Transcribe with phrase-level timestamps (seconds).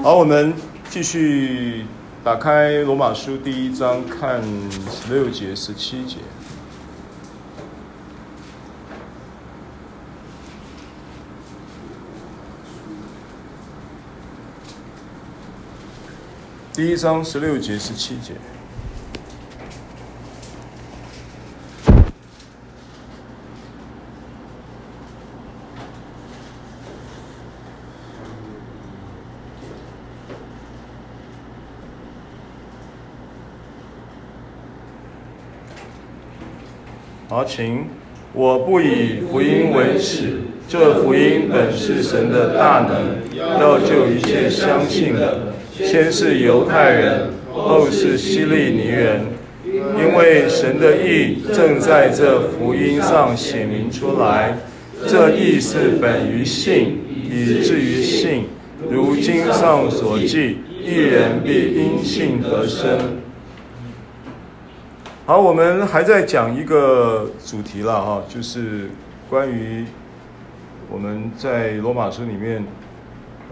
[0.00, 0.52] 好，我们
[0.90, 1.84] 继续
[2.24, 4.42] 打开罗马书第一章，看
[4.90, 6.16] 十六节、十七节。
[16.72, 18.32] 第一章十六节、十七节。
[37.32, 37.86] 好，请。
[38.34, 45.54] 我不以福音为耻，这福音本是神的大能，要救一切相信的。
[45.72, 49.22] 先是犹太人，后是希利尼人，
[49.64, 54.58] 因为神的意正在这福音上显明出来。
[55.06, 56.98] 这意是本于信，
[57.30, 58.44] 以至于信。
[58.90, 63.21] 如经上所记，一人必因信得生。
[65.24, 68.90] 好，我们还在讲一个主题了哈，就是
[69.30, 69.86] 关于
[70.90, 72.64] 我们在罗马书里面。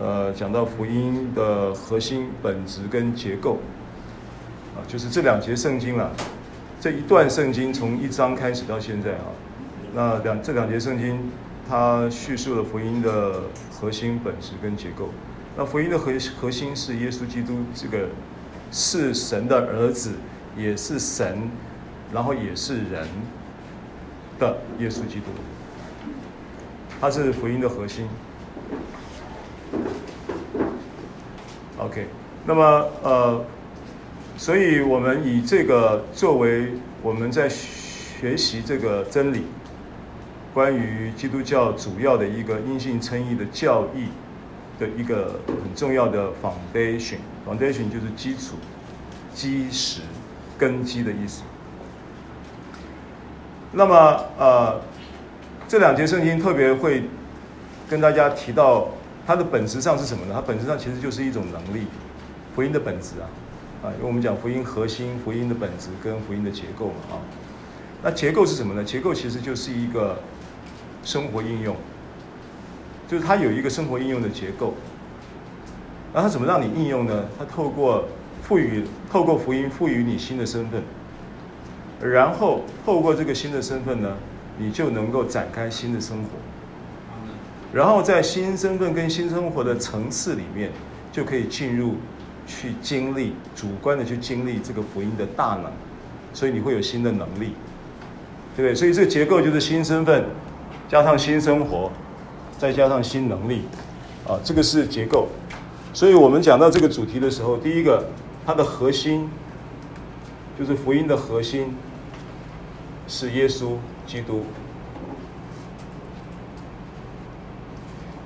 [0.01, 3.59] 呃，讲到福音的核心本质跟结构，
[4.75, 6.11] 啊，就是这两节圣经了。
[6.81, 9.31] 这一段圣经从一章开始到现在啊，
[9.95, 11.21] 那两这两节圣经，
[11.69, 13.43] 它叙述了福音的
[13.79, 15.11] 核心本质跟结构。
[15.57, 16.11] 那福音的核
[16.41, 18.09] 核心是耶稣基督，这个
[18.73, 20.15] 是神的儿子，
[20.57, 21.49] 也是神，
[22.13, 23.07] 然后也是人
[24.39, 25.27] 的耶稣基督，
[27.01, 28.09] 他是福音的核心。
[31.79, 32.07] OK，
[32.47, 32.63] 那么
[33.03, 33.45] 呃，
[34.37, 39.45] 所以我们以这个作为我们在学习这个真理，
[40.53, 44.09] 关于基督教主要的一个因信称义的教义
[44.79, 48.57] 的一个很重要的 foundation，foundation 就是基础、
[49.33, 50.03] 基石、
[50.61, 51.43] 根基的意思。
[53.73, 54.81] 那么呃，
[55.67, 57.05] 这两节圣经特别会
[57.89, 58.89] 跟大家提到。
[59.27, 60.33] 它的本质上是什么呢？
[60.35, 61.87] 它本质上其实就是一种能力，
[62.57, 63.29] 福音的本质啊，
[63.85, 67.15] 啊，因为我们讲福音核心、福音的本质跟福音的结构嘛，啊，
[68.03, 68.83] 那结构是什么呢？
[68.83, 70.19] 结构其实就是一个
[71.05, 71.77] 生活应用，
[73.07, 74.75] 就是它有一个生活应用的结构，
[76.13, 77.27] 那它怎么让你应用呢？
[77.39, 78.07] 它透过
[78.43, 80.83] 赋予，透过福音赋予你新的身份，
[82.01, 84.17] 然后透过这个新的身份呢，
[84.59, 86.29] 你就能够展开新的生活。
[87.73, 90.71] 然后在新身份跟新生活的层次里面，
[91.13, 91.95] 就可以进入
[92.47, 95.71] 去经历主观的去经历这个福音的大能，
[96.33, 97.53] 所以你会有新的能力，
[98.57, 98.75] 对不对？
[98.75, 100.25] 所以这个结构就是新身份
[100.89, 101.93] 加上新生活，
[102.59, 103.63] 再加上新能力，
[104.27, 105.29] 啊，这个是结构。
[105.93, 108.05] 所以我们讲到这个主题的时候，第一个
[108.51, 109.31] 它的核心
[110.59, 111.73] 就是福音的核心
[113.07, 113.77] 是耶稣
[114.09, 114.45] 基督。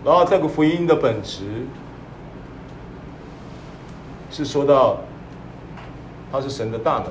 [0.03, 1.67] 然后这个福音的本质
[4.31, 5.01] 是说到，
[6.33, 7.09] 它是神的大能。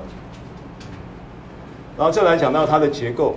[1.96, 3.36] 然后再来讲到它的结构，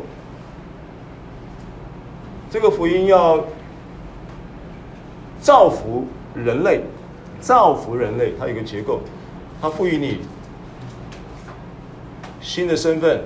[2.50, 3.46] 这个福音要
[5.40, 6.82] 造福人类，
[7.40, 9.02] 造福人类，它有一个结构，
[9.62, 10.20] 它赋予你
[12.42, 13.24] 新的身份，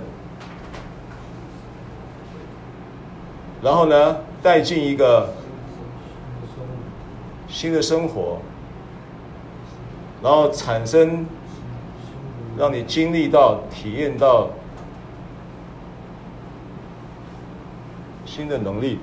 [3.61, 5.33] 然后呢，带进一个。
[7.53, 8.39] 新的生活，
[10.23, 11.25] 然后产生，
[12.57, 14.47] 让你经历到、体验到
[18.25, 18.99] 新的能力，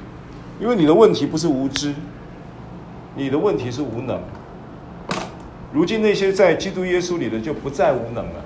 [0.59, 1.95] 因为你的问题不是无知，
[3.15, 4.19] 你的问题是无能。
[5.73, 8.45] 如今那些在基督耶稣里的就不再无能了，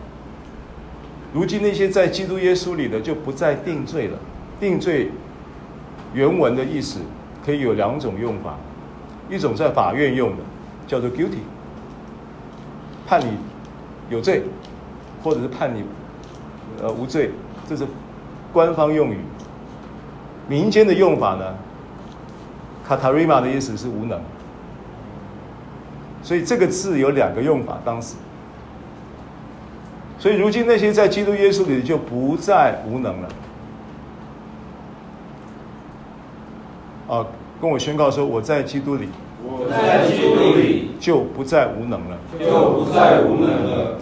[1.33, 4.19] 如今那些在基督耶稣里的就不再定罪了。
[4.59, 5.11] 定罪
[6.15, 7.01] 原文的意思
[7.45, 8.57] 可以有两种用法。
[9.31, 10.43] 一种在法院用的，
[10.87, 11.39] 叫做 guilty，
[13.07, 13.39] 判你
[14.11, 14.43] 有罪，
[15.23, 15.85] 或者是判你
[16.83, 17.31] 呃无罪，
[17.67, 17.87] 这是
[18.53, 19.19] 官方用语。
[20.49, 21.55] 民间的用法呢
[22.87, 24.21] ，katarima 的意思是无能。
[26.23, 28.15] 所以这个字有两个用法，当时。
[30.19, 33.29] 所以如今那些在基督耶稣里就不再无能了。
[37.09, 37.27] 啊。
[37.61, 39.09] 跟我宣告说，我在基督里，
[39.41, 43.99] 我在基督里就不再无能了，就不再无能了。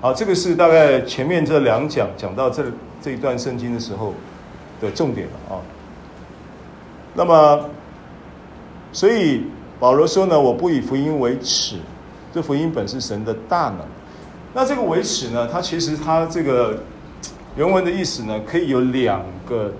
[0.00, 2.64] 好，这个是大概前面这两讲讲到这
[3.00, 4.14] 这一段圣经的时候
[4.80, 5.62] 的重点了啊。
[7.14, 7.70] 那么，
[8.90, 9.44] 所以
[9.78, 11.76] 保罗说呢，我不以福音为耻，
[12.32, 13.80] 这福音本是神的大能。
[14.54, 16.78] 那这个为耻呢，它其实它这个
[17.56, 19.72] 原文的意思呢，可以有两个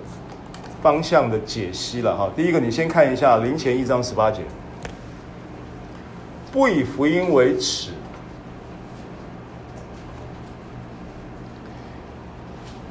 [0.82, 2.28] 方向的解析了哈。
[2.36, 4.42] 第一个，你先看一下林前一章十八节，
[6.52, 7.90] 不以福音为耻。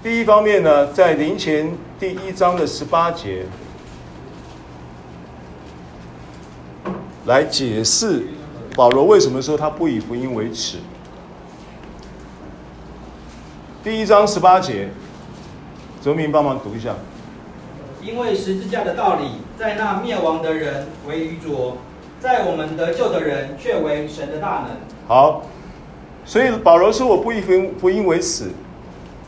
[0.02, 3.46] 第一方面呢，在林前第一章的十八节，
[7.26, 8.24] 来解释
[8.76, 10.80] 保罗为什么说他不以福音为耻。
[13.82, 14.90] 第一章十八节，
[16.02, 16.96] 哲明帮忙读一下。
[18.02, 21.78] 因为十字架的道理，在那灭亡的人为愚拙，
[22.20, 24.78] 在我们得救的人却为神的大能。
[25.08, 25.44] 好，
[26.26, 28.50] 所以保罗说我不以福音福音为耻。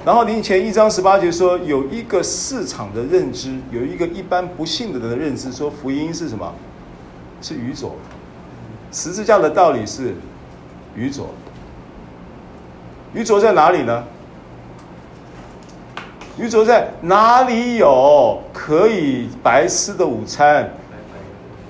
[0.04, 6.54] 然后林前一章十八节说，有一个市场的认知，有一个一般不信的人的认知，说福音是什么？
[7.46, 7.96] 是愚拙。
[8.92, 10.16] 十字架的道理是
[10.96, 11.28] 愚拙。
[13.14, 14.04] 愚拙在哪里呢？
[16.40, 20.72] 愚拙在哪里有可以白吃的午餐？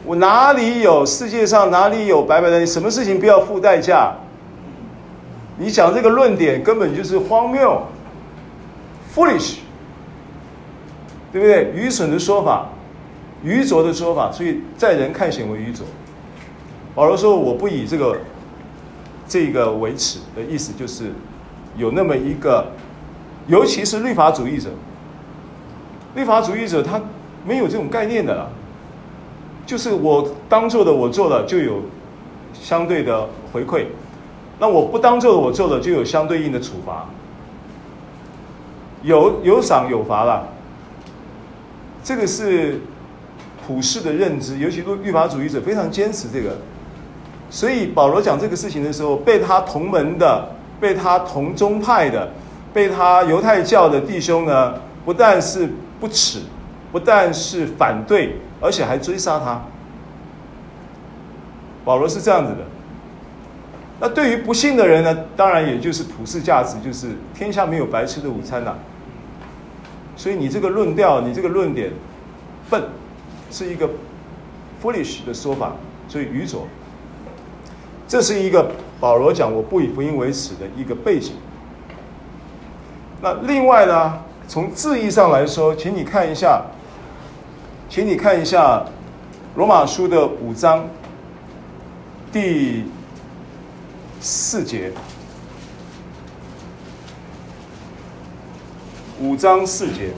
[0.06, 2.66] 我哪里有世界上哪里有白白的？
[2.66, 4.14] 什么事情不要付代价？
[5.58, 7.82] 你讲这个论点根本就是荒谬。
[9.14, 9.58] Foolish，
[11.34, 11.74] 对不对？
[11.76, 12.70] 愚蠢的说法，
[13.46, 15.86] 愚拙的说法，所以在人看显为愚拙。
[16.96, 18.18] 保罗说：“我不以这个
[19.28, 21.12] 这个为耻的意思，就是
[21.78, 22.66] 有那么一个，
[23.48, 24.72] 尤其是律法主义者，
[26.16, 27.00] 律法主义者他
[27.46, 28.48] 没有这种概念的啦，
[29.66, 31.84] 就是我当做的我做了就有
[32.54, 33.86] 相对的回馈，
[34.58, 37.06] 那我不当做的我做了就有相对应的处罚。”
[39.04, 40.48] 有有赏有罚了，
[42.04, 42.82] 这个是
[43.66, 46.58] 普世的认知，尤其律律法主义者非常坚持这个，
[47.50, 52.30] 所以保罗讲这个事情的时候，被他同门的、被他同宗派的、
[52.74, 55.70] 被他犹太教的弟兄呢，不但是
[56.00, 56.40] 不耻，
[56.92, 59.62] 不但是反对，而且还追杀他。
[61.84, 62.60] 保罗是这样子的。
[64.00, 68.76] 那对于不信的人呢，当然也就是普世价值，就是天下没有白吃的午餐呐。
[70.18, 71.92] 所以你这个论调，你这个论点，
[72.70, 72.84] 笨，
[73.56, 73.90] 是一个
[74.84, 75.72] foolish 的说法，
[76.10, 76.68] 所以愚拙。
[78.06, 78.70] 这是一个
[79.00, 81.36] 保罗讲我不以福音为耻的一个背景。
[83.22, 86.66] 那另外呢，从字义上来说，请你看一下，
[87.90, 88.84] 请你看一下
[89.56, 90.90] 罗马书的五章
[92.34, 92.84] 第
[94.20, 94.92] 四节。
[99.22, 100.12] 五章四节，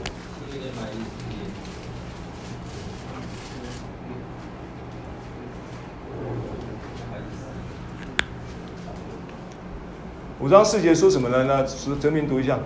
[10.48, 11.44] 五章四节说什么呢？
[11.44, 12.60] 那是哲明读一下。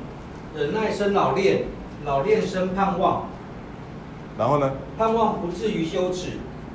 [0.57, 1.65] 忍耐生老练，
[2.05, 3.29] 老练生盼望。
[4.39, 4.71] 然后呢？
[4.97, 6.29] 盼望不至于羞耻，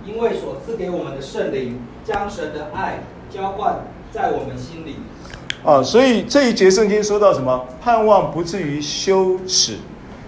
[0.05, 4.97] 因为所赐给我们的圣灵将神的爱浇灌在我们心里。
[5.63, 7.65] 啊，所以这一节圣经说到什么？
[7.81, 9.77] 盼望不至于羞耻，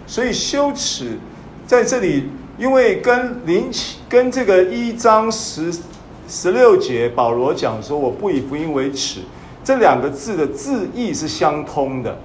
[0.08, 1.18] 所以羞耻
[1.68, 3.70] 在这里，因为跟林
[4.08, 5.78] 跟这个一章十
[6.30, 9.20] 十六节保罗讲说，我不以福音为耻，
[9.70, 12.18] 这两个字的字义是相通的，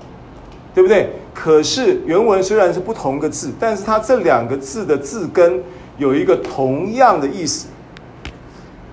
[0.75, 1.11] 对不对？
[1.35, 5.63] 可是原文虽然是不同个字，但是它这两个字的字根
[5.99, 7.67] 有一个同样的意思。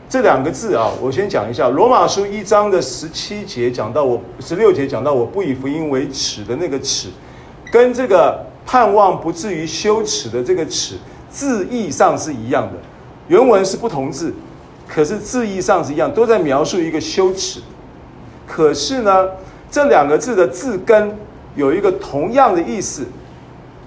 [0.09, 1.69] 这两个字啊，我先讲一下。
[1.69, 7.07] 罗马书一章的十七节讲到我，十六节讲到我不以福音为耻的那个耻，
[7.71, 10.95] 跟这个盼望不至于羞耻的这个耻，
[11.29, 12.73] 字义上是一样的。
[13.29, 14.33] 原文是不同字，
[14.89, 17.61] 可是字义上是一样，都在描述一个羞耻。
[18.51, 19.29] 可是呢，
[19.71, 21.17] 这两个字的字根
[21.55, 23.05] 有一个同样的意思，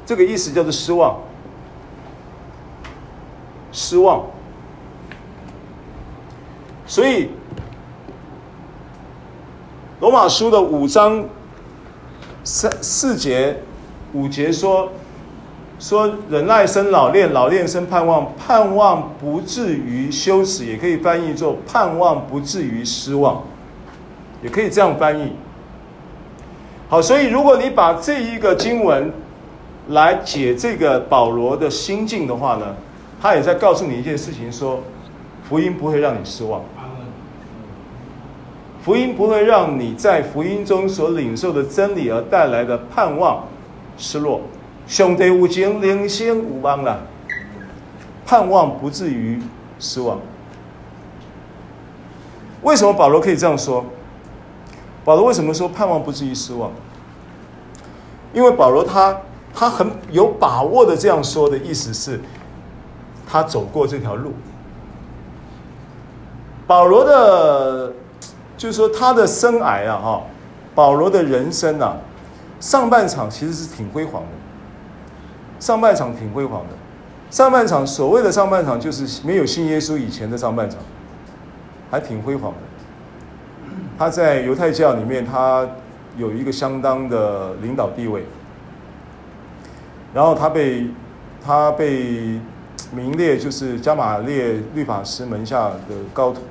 [0.06, 1.18] 这个意思叫做失望，
[3.70, 4.24] 失望。
[6.86, 7.28] 所以，
[10.00, 11.22] 罗马书的五章
[12.42, 13.60] 三四节
[14.14, 14.90] 五节说
[15.78, 23.42] 说忍耐生老练，老练生盼望，盼望不至于羞耻，也可以翻译作盼望不至于失望，
[24.44, 25.32] 也可以这样翻译。
[26.88, 29.10] 好，所以如果你把这一个经文
[29.88, 32.76] 来解这个保罗的心境的话呢，
[33.20, 34.80] 他也在告诉你一件事情：说
[35.48, 36.62] 福音不会让你失望。
[38.82, 43.44] 福音不会让你在福音中所领受的真理而带来的盼望
[43.96, 44.42] 失落。
[44.86, 47.00] 兄弟无情，领先无望了，
[48.26, 49.40] 盼望不至于
[49.78, 50.18] 失望。
[52.60, 53.82] 为什么保罗可以这样说？
[55.04, 56.70] 保罗为什么说盼望不至于失望？
[58.32, 59.16] 因为保罗他
[59.54, 62.20] 他很有把握的这样说的意思是，
[63.26, 64.32] 他走过这条路。
[66.66, 67.92] 保罗的，
[68.56, 70.22] 就是说他的生涯啊，哈，
[70.74, 71.98] 保罗的人生啊，
[72.58, 74.28] 上半场其实是挺辉煌的。
[75.60, 76.74] 上半场挺辉煌的，
[77.30, 80.80] 上半场所谓的上半场就是没有信耶稣以前的上半场，
[81.90, 82.58] 还挺辉煌的。
[83.98, 85.66] 他在犹太教里面，他
[86.16, 88.24] 有一个相当的领导地位，
[90.12, 90.86] 然后他被
[91.44, 92.40] 他被
[92.92, 96.42] 名列就是加玛列律法师门下的高徒。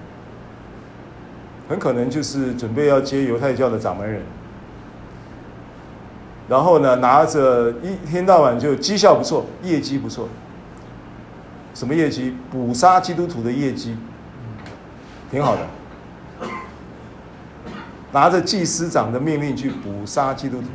[1.70, 4.22] 很可能就是准备要接犹太教的掌门人，
[6.50, 10.28] 然后呢，拿着一天到晚就绩效不错，业绩不错。
[11.74, 12.36] 什么业绩？
[12.52, 13.96] 捕杀基督徒的业绩，
[15.32, 15.62] 挺好的。
[18.14, 20.68] 拿着祭司长的命令去捕杀基督徒，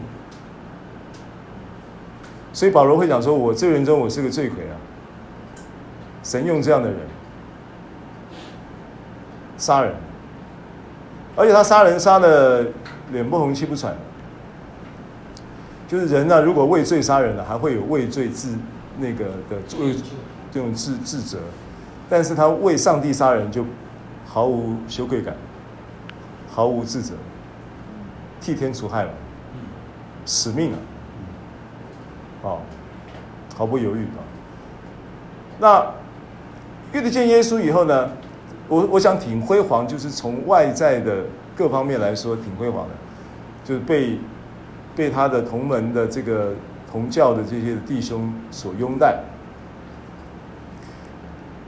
[2.52, 4.74] 所以保罗会讲说：“我这人中我是个罪魁啊！
[6.22, 6.98] 神用这样的人
[9.56, 9.94] 杀人。”
[11.36, 12.66] 而且他杀人杀的
[13.12, 13.94] 脸不红气不喘，
[15.86, 18.56] 就是人呢，如果畏罪杀人了，还会有畏罪自
[18.98, 19.94] 那个的畏
[20.50, 21.38] 这种自自责，
[22.10, 23.64] 但是他为上帝杀人就
[24.26, 25.36] 毫无羞愧感，
[26.58, 27.14] 毫无自责，
[28.40, 29.10] 替天除害了，
[30.26, 30.78] 使命啊，
[32.42, 32.58] 哦，
[33.56, 34.18] 毫不犹豫啊。
[35.60, 35.86] 那
[36.92, 38.10] 遇得见耶稣以后呢？
[38.66, 41.22] 我我想挺辉煌，就是从外在的
[41.56, 42.94] 各方面来说挺辉煌的，
[43.64, 44.18] 就是被
[44.96, 46.54] 被他的同门的这个
[46.90, 49.20] 同教的这些弟兄所拥戴。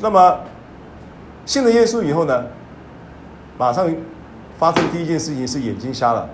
[0.01, 0.41] 那么
[1.47, 2.47] 信了耶稣以后呢，
[3.57, 3.89] 马上
[4.61, 6.29] 发生第一件事情是眼睛瞎了。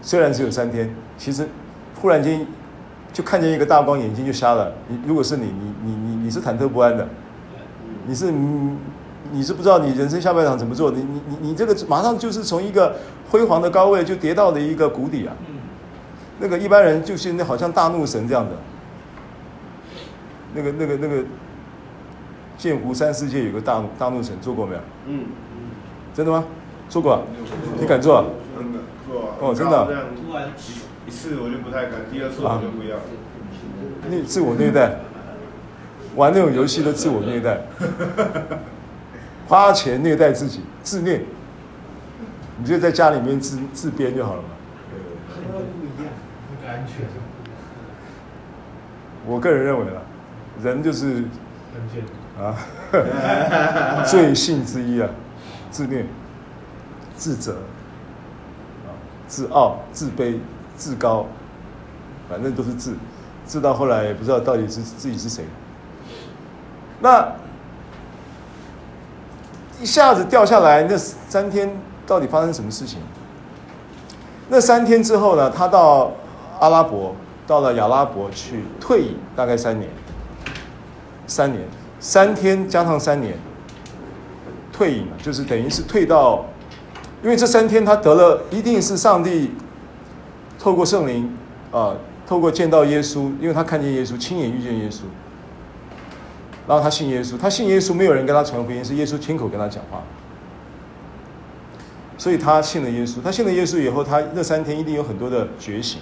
[0.00, 1.46] 虽然只有三天，其实
[2.00, 2.46] 忽然间
[3.12, 4.72] 就看见一个大光，眼睛就瞎了。
[4.86, 7.06] 你如果是你，你你你你是忐忑不安的，
[8.06, 8.32] 你是。
[9.30, 12.96] 你是不知道你人生下半场怎么做，你你你你这个马上就是从一个
[13.28, 15.36] 辉煌的高位就跌到了一个谷底啊！
[16.40, 18.52] 那个一般人就是那好像大怒神这样的，
[20.54, 21.22] 那个那个那个
[22.56, 24.80] 剑湖三世界有个大大怒神做过没有？
[25.08, 25.70] 嗯嗯，
[26.14, 26.42] 真的吗？
[26.88, 27.24] 做过？
[27.78, 28.24] 你敢做？
[28.56, 29.28] 真的做啊！
[29.40, 29.88] 哦，真的。
[31.06, 32.96] 一次我就不太敢，第二次我就不要。
[34.10, 34.96] 你自我虐待，
[36.16, 37.60] 玩那种游戏都自我虐待。
[39.48, 41.22] 花钱虐待自己，自虐，
[42.58, 44.48] 你就在家里面自自编就好了嘛。
[49.26, 50.02] 我个人认为啊，
[50.62, 51.24] 人就是
[52.38, 52.56] 啊，
[54.04, 55.08] 罪性之一啊，
[55.70, 56.04] 自虐、
[57.18, 57.52] 自责、
[58.86, 58.88] 啊、
[59.26, 60.38] 自傲、自卑、
[60.76, 61.26] 自高，
[62.30, 62.94] 反正都是自，
[63.44, 65.44] 自到后来也不知道到底是自己是谁。
[67.00, 67.34] 那。
[69.80, 71.70] 一下子掉下来，那三天
[72.04, 72.98] 到底发生什么事情？
[74.48, 75.48] 那三天之后呢？
[75.48, 76.10] 他到
[76.58, 77.14] 阿拉伯，
[77.46, 79.88] 到了亚拉伯去退隐，大概三年。
[81.28, 81.62] 三年，
[82.00, 83.38] 三天加上三年，
[84.72, 86.44] 退隐就是等于是退到，
[87.22, 89.50] 因为这三天他得了，一定是上帝
[90.58, 91.36] 透过圣灵
[91.72, 91.94] 啊，
[92.26, 95.02] 透过见到耶稣，因为他看见耶稣，亲眼遇见耶稣。
[96.66, 100.02] 然后他信耶稣，他信耶稣，没有人跟他传福音，是耶稣亲口跟他讲话，
[102.18, 103.22] 所以他信了耶稣。
[103.24, 106.00] 他信了耶稣以后，他那三天一定有很多的觉醒。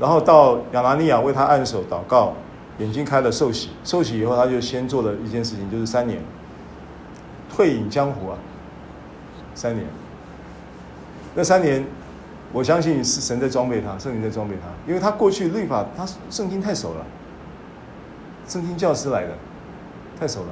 [0.00, 2.32] 然后到亚拿尼亚为他按手祷告，
[2.78, 3.68] 眼睛开了，受洗。
[3.84, 6.18] 受洗以后，他就先做了一件事情，就是三年
[7.54, 8.38] 退隐江湖啊，
[9.54, 9.86] 三年。
[11.38, 11.84] 那三年，
[12.52, 17.06] 我相信是神在装备他，圣灵在装备他，因为他过去律法，他圣经太熟了，
[18.48, 19.34] 圣经教师来的。
[20.18, 20.48] 太熟了，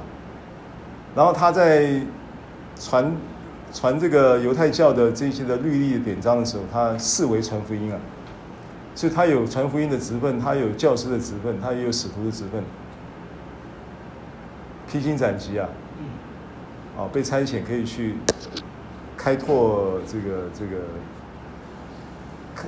[1.13, 1.99] 然后他在
[2.79, 3.11] 传
[3.73, 7.99] 传这个犹太教的这些的律例的典章的时候，他视为传福音啊，
[8.95, 12.63] 所以他有传福音的职分，他有教师的职分，他也有使徒的职分，
[14.89, 15.67] 披荆斩棘啊，
[16.97, 18.15] 啊，被差遣可以去
[19.27, 20.83] 开拓这个这个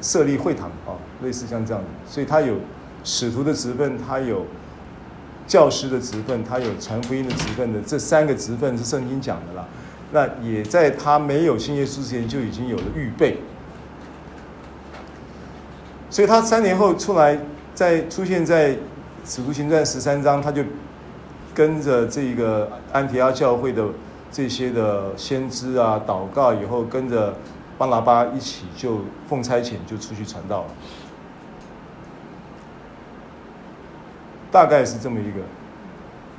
[0.01, 2.55] 设立会堂啊，类似像这样的，所以他有
[3.05, 4.45] 使徒的职分，他有。
[5.47, 9.65] 教师的职分，他有传福音的职分的，这三个职分是圣经讲的啦。
[10.11, 13.39] 那也在他没有信耶稣之前就已经有了预备，
[16.11, 17.39] 所以他三年后出来，
[17.73, 18.77] 在出现在
[19.25, 20.61] 使徒行传十三章，他就
[21.55, 23.83] 跟着这个安提阿教会的
[24.31, 27.33] 这些的先知啊，祷告以后跟着
[27.79, 30.67] 巴拿巴一起就奉差遣就出去传道了，
[34.51, 35.39] 大概是这么一个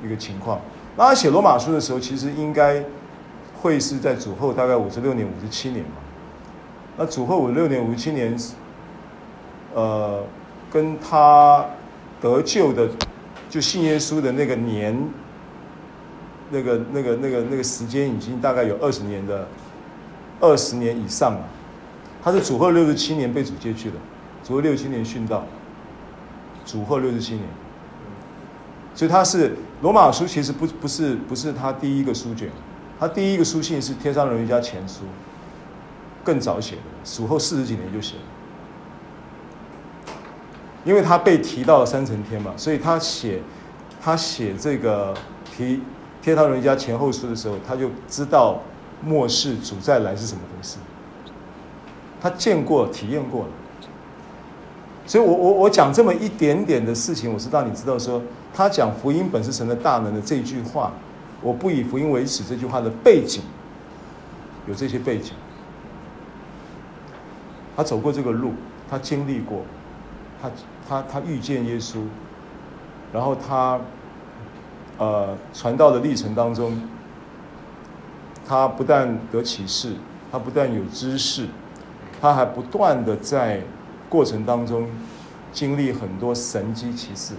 [0.05, 0.61] 一个情况。
[0.95, 2.81] 那他写罗马书的时候，其实应该
[3.61, 5.91] 会是在主后大概五十六年、五十七年嘛。
[6.97, 8.37] 那主后五十六年、五十七年，
[9.73, 10.23] 呃，
[10.71, 11.65] 跟他
[12.21, 12.89] 得救的
[13.49, 14.97] 就信耶稣的那个年。
[16.51, 19.47] 那个、那个、那个、那个时间已经大概有二十年的，
[20.39, 21.39] 二十年以上了。
[22.21, 23.95] 他是主后六十七年被主接去的，
[24.43, 25.45] 主后六十七年殉道，
[26.65, 27.45] 主后六十七年。
[28.93, 32.49] 所以他是罗马书，其实不不是不是他第一个书卷，
[32.99, 35.03] 他第一个书信是帖撒罗尼迦前书，
[36.23, 38.21] 更早写的，主后四十几年就写了。
[40.83, 43.39] 因为他被提到了三层天嘛，所以他写
[44.01, 45.15] 他写这个
[45.55, 45.81] 提。
[46.21, 48.59] 帖撒罗尼迦前后书的时候，他就知道
[49.03, 50.77] 末世主再来是什么回事。
[52.21, 53.49] 他见过、体验过了，
[55.07, 58.21] 所以我我我讲这么一点点的事情，我是让你知道说，
[58.53, 60.91] 他讲福音本是神的大能的这句话，
[61.41, 63.41] 我不以福音为耻这句话的背景，
[64.67, 65.33] 有这些背景。
[67.75, 68.53] 他走过这个路，
[68.87, 69.63] 他经历过，
[70.39, 70.51] 他
[70.87, 72.01] 他他遇见耶稣，
[73.11, 73.79] 然后他。
[75.01, 76.79] 呃，传道的历程当中，
[78.47, 79.93] 他不但得启示，
[80.31, 81.47] 他不但有知识，
[82.21, 83.61] 他还不断的在
[84.07, 84.87] 过程当中
[85.51, 87.33] 经历很多神迹奇事。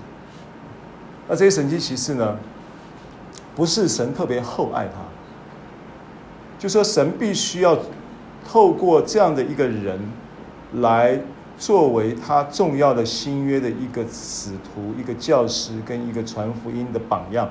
[1.29, 2.37] 那这些神迹奇事呢，
[3.55, 4.99] 不是神特别厚爱他，
[6.59, 7.79] 就说神必须要
[8.45, 10.01] 透过这样的一个人
[10.81, 11.21] 来。
[11.63, 17.49] 作为他重要的新约的一个使徒、一个教师跟一个传福音的榜样，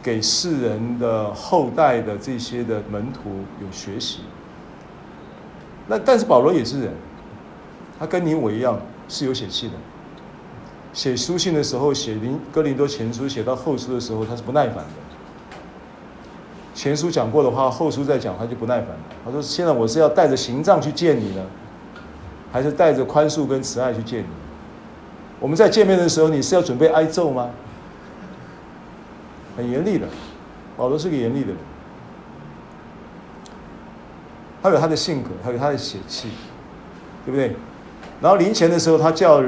[0.00, 4.20] 给世人的后代的这些的门徒有学习。
[5.88, 6.92] 那但是保罗也是人，
[7.98, 8.78] 他跟你我一样
[9.08, 9.72] 是有血气的。
[10.92, 14.90] 写书信的时候，写林哥林多前书，写到后书的时候，他是不耐烦的。
[16.76, 19.02] 前书讲过的话，后书再讲，他就不耐烦了。
[19.24, 21.42] 他说：“现在我是要带着刑杖去见你呢。”
[22.54, 24.28] 还是带着宽恕跟慈爱去见你。
[25.40, 27.50] 我们在见面的时候，你是要准备挨揍吗？
[29.56, 30.06] 很严厉的，
[30.76, 31.56] 保罗是个严厉的人。
[34.62, 36.28] 他有他的性格，他有他的血气，
[37.26, 37.56] 对不对？
[38.20, 39.42] 然后临前的时候，他叫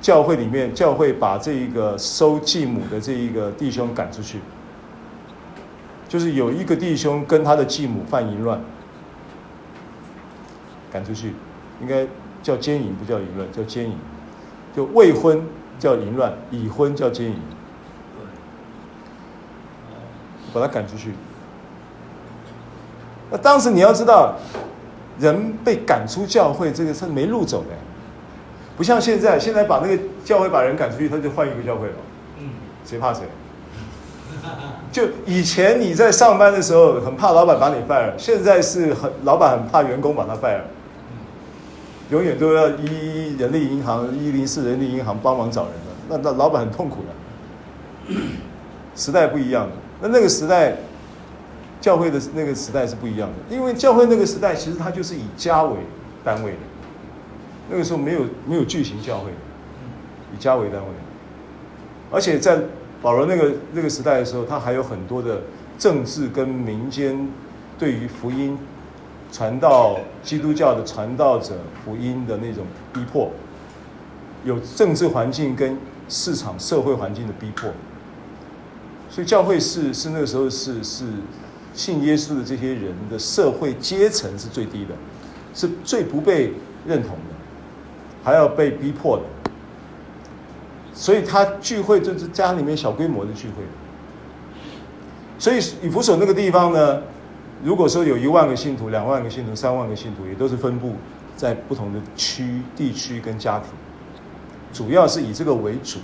[0.00, 4.38] 教会里面教会把这一个收继母的这一个弟兄赶出去，
[6.08, 8.60] 就是有一个弟兄跟他的继母犯淫乱，
[10.92, 11.34] 赶出去。
[11.80, 12.06] 应该
[12.42, 13.96] 叫奸淫，不叫淫乱，叫奸淫。
[14.76, 15.42] 就未婚
[15.78, 17.36] 叫淫乱，已婚叫奸淫。
[20.52, 21.12] 把他赶出去。
[23.30, 24.34] 那当时你要知道，
[25.18, 27.76] 人被赶出教会，这个是没路走的，
[28.76, 31.94] 不像现在，现在把那个教会把人赶出去，他就换一个教会了。
[32.38, 32.48] 嗯，
[32.84, 33.24] 谁怕谁？
[34.90, 40.62] 就以前你在上班的时候，很怕老板把你 fire，现在是很老板很怕员工把他 fire。
[42.10, 48.14] 永远都要依人力银行一零四人力银行帮忙找人的，那那老板很痛苦的。
[48.96, 50.74] 时代不一样的，那那个时代，
[51.80, 55.76] 教会的那个时代是不一样的，因为教会那个时代其实它就是以家为
[56.24, 56.58] 单位的，
[57.70, 59.30] 那个时候没有没有巨型教会，
[60.34, 60.86] 以家为单位，
[62.10, 62.58] 而且在
[63.02, 65.42] 保罗那个那个时代的时候，他还有很多的
[65.78, 67.28] 政治跟民间
[67.78, 68.58] 对于福音。
[69.30, 73.30] 传道基督教的传道者福音的那种逼迫，
[74.44, 77.70] 有政治环境跟市场社会环境的逼迫，
[79.08, 81.06] 所以教会是是那个时候是是
[81.72, 84.90] 信耶稣的这些人的社会阶层是最低的，
[85.54, 86.52] 是最不被
[86.86, 87.34] 认同的，
[88.22, 89.22] 还要被逼迫的，
[90.92, 93.62] 所以他聚会就是家里面小规模的聚会，
[95.38, 97.00] 所以以弗所那个地方呢。
[97.62, 100.94] 如果说有一万个信徒、两万个信徒、三万个信徒，也都是分布
[101.36, 103.70] 在不同的区、地区跟家庭，
[104.72, 105.98] 主要是以这个为主。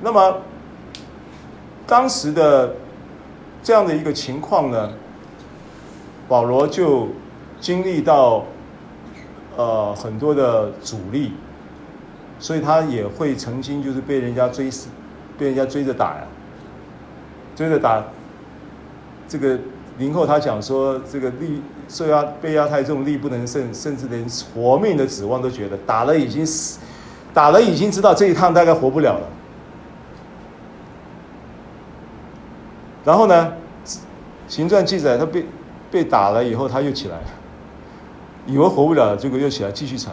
[0.00, 0.40] 那么
[1.84, 2.74] 当时的
[3.60, 4.92] 这样的一个情况呢，
[6.28, 7.08] 保罗就
[7.60, 8.44] 经历到
[9.56, 11.32] 呃很多的阻力，
[12.38, 14.88] 所以他也会曾经就是被人家追死，
[15.36, 16.22] 被人家追着打呀，
[17.56, 18.02] 追着打。
[19.30, 19.56] 这个
[19.98, 26.80] 林后他讲说，这个力受压被压太重，力不能胜，甚至连活命的指望都觉得打了已经死，
[27.32, 29.28] 打了已经知道这一趟大概活不了了。
[33.04, 33.52] 然后呢，
[34.48, 35.46] 行传记载他被
[35.92, 37.16] 被打了以后他又起来，
[38.46, 40.12] 以为活不了，结果又起来继续缠。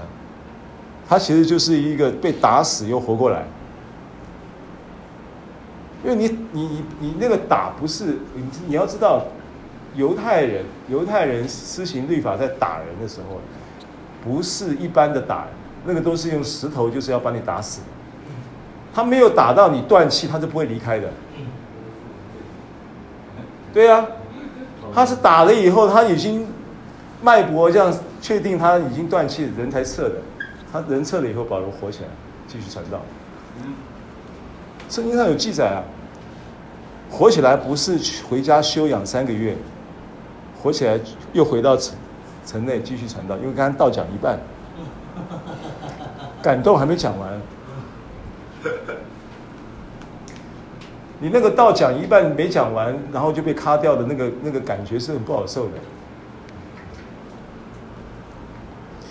[1.10, 3.48] 他其实就是一个被打死又活过来。
[6.08, 9.26] 因为你你你你那个打不是你你要知道，
[9.94, 13.42] 犹太人犹太人施行律法在打人的时候，
[14.24, 15.48] 不是一般的打人，
[15.86, 17.82] 那个都是用石头，就是要把你打死。
[18.96, 21.10] 他没有打到你断气，他就不会离开的。
[23.74, 24.08] 对啊，
[24.94, 26.48] 他是打了以后，他已经
[27.22, 30.16] 脉搏这样确定他已经断气，人才撤的。
[30.72, 32.10] 他人撤了以后，保罗活起来，
[32.48, 33.02] 继续传道。
[34.90, 35.84] 圣经上有记载啊，
[37.10, 37.98] 活起来不是
[38.30, 39.56] 回家休养三个月，
[40.62, 41.00] 活起来
[41.34, 41.96] 又回到城
[42.46, 44.40] 城内继续传道，因为刚刚道讲一半，
[46.44, 47.30] 感动还没讲完。
[51.20, 55.72] 你那个道讲一半没讲完，然后就被卡掉的那个那个感觉是很不好受的。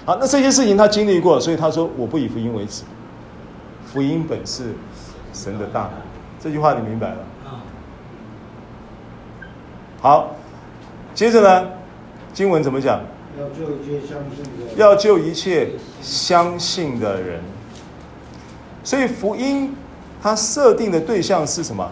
[0.04, 2.84] 好，那这些事情他经历过，所以他说：“我不以福音为耻，
[3.84, 4.72] 福音本是
[5.32, 5.92] 神的大能。”
[6.38, 7.16] 这句话你明白了？
[10.06, 10.36] 好，
[11.16, 11.68] 接着呢，
[12.32, 13.00] 经文怎么讲？
[13.36, 17.42] 要救一切相信的，要救一切相信的人。
[18.84, 19.74] 所以福音
[20.22, 21.90] 它设定的对象是什么？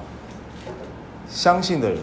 [1.29, 1.99] 相信的人。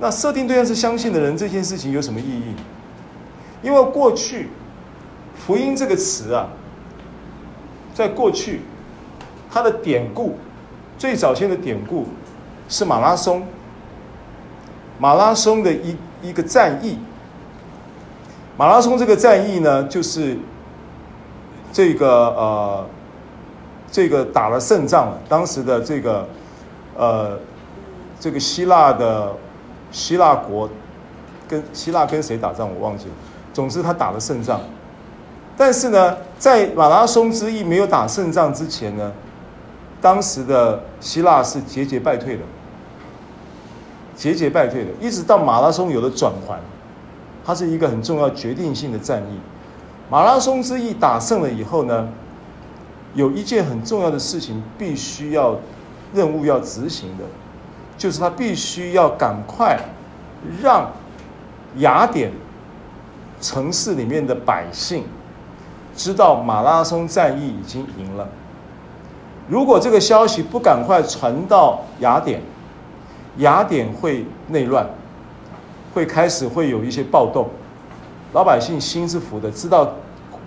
[0.00, 2.56] 那设定对象是相信的人，这件事情有什么意义？
[3.62, 4.48] 因为过去
[5.46, 6.48] “福音”这个词啊，
[7.94, 8.62] 在过去
[9.48, 10.34] 它的典故
[10.98, 12.08] 最早先的典故
[12.68, 13.46] 是马拉松，
[14.98, 16.98] 马拉松的一一个战役。
[18.56, 20.36] 马拉松这个战役呢，就是
[21.72, 22.86] 这个呃，
[23.90, 25.18] 这个打了胜仗了。
[25.28, 26.28] 当时的这个
[26.96, 27.38] 呃，
[28.20, 29.32] 这个希腊的
[29.90, 30.70] 希腊国
[31.48, 33.12] 跟希腊跟谁打仗我忘记了。
[33.52, 34.60] 总之，他打了胜仗，
[35.56, 39.12] 但是呢，在马拉松之役没有打胜仗之前呢，
[40.00, 42.42] 当时的希腊是节节败退的，
[44.16, 46.56] 节节败退的，一直到马拉松有了转圜，
[47.44, 49.38] 它是一个很重要、决定性的战役。
[50.10, 52.08] 马拉松之役打胜了以后呢，
[53.14, 55.56] 有一件很重要的事情必须要
[56.12, 57.24] 任务要执行的，
[57.96, 59.78] 就是他必须要赶快
[60.62, 60.90] 让
[61.78, 62.32] 雅典。
[63.40, 65.04] 城市里面的百姓
[65.94, 68.26] 知道马拉松战役已经赢了。
[69.50, 72.40] 如果这个消息不赶快传到雅典，
[73.38, 74.86] 雅典会内乱，
[75.92, 77.48] 会开始会有一些暴动。
[78.32, 79.92] 老百姓心是浮的，知道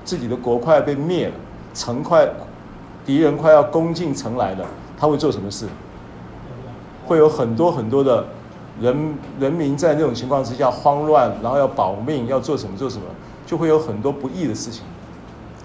[0.03, 1.33] 自己的国快要被灭了，
[1.73, 2.27] 城快
[3.05, 4.65] 敌人快要攻进城来了，
[4.97, 5.67] 他会做什么事？
[7.05, 8.25] 会有很多很多的。
[8.79, 13.05] 人人民在那种情况之下慌乱，然后要保命，要做什么做什么，
[13.43, 14.83] 就会有很多不义的事情，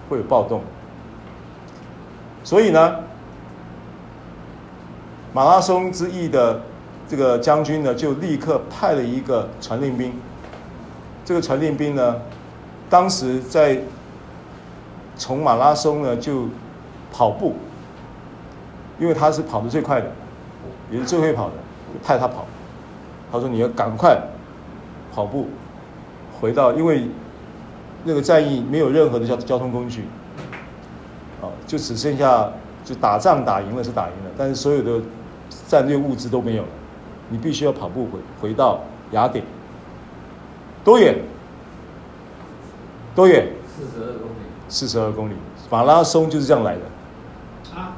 [0.08, 0.62] 会有暴动。
[2.42, 2.96] 所以呢，
[5.34, 6.58] 马拉松之役的
[7.12, 10.10] 这个将军呢，就立刻派了一个传令兵。
[11.26, 12.16] 这个传令兵呢，
[12.88, 13.78] 当时在
[15.14, 16.46] 从马拉松呢就
[17.12, 17.54] 跑步，
[18.98, 20.10] 因为他是跑得最快的，
[20.90, 21.56] 也是最会跑的，
[21.92, 22.46] 就派他跑。
[23.30, 24.18] 他说：“你要赶快
[25.12, 25.48] 跑步
[26.40, 27.10] 回到，因为
[28.04, 30.06] 那个战役没有任何的交交通工具，
[31.42, 32.50] 啊，就只剩下
[32.86, 35.04] 就打仗打赢了是打赢了，但是所有的
[35.68, 36.68] 战略物资都没有了。
[37.32, 38.78] 你必须要跑步回回到
[39.12, 39.42] 雅典，
[40.84, 41.18] 多远？
[43.14, 43.48] 多远？
[43.74, 44.34] 四十二公里。
[44.68, 45.34] 四十二公里，
[45.70, 46.80] 马拉松就是这样来的。
[47.74, 47.92] 啊？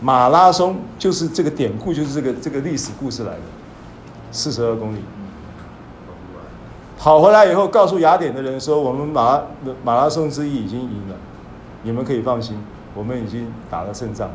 [0.00, 3.40] 马拉松就是这个典故，就是这个这个历史故事来的。”
[4.32, 4.98] 四十二公里，
[6.98, 9.40] 跑回来以后，告诉雅典的人说：“我们马
[9.84, 11.16] 马拉松之一已经赢了，
[11.82, 12.58] 你们可以放心，
[12.94, 14.28] 我们已经打了胜仗。”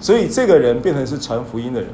[0.00, 1.90] 所以这个人变成是传福音的人，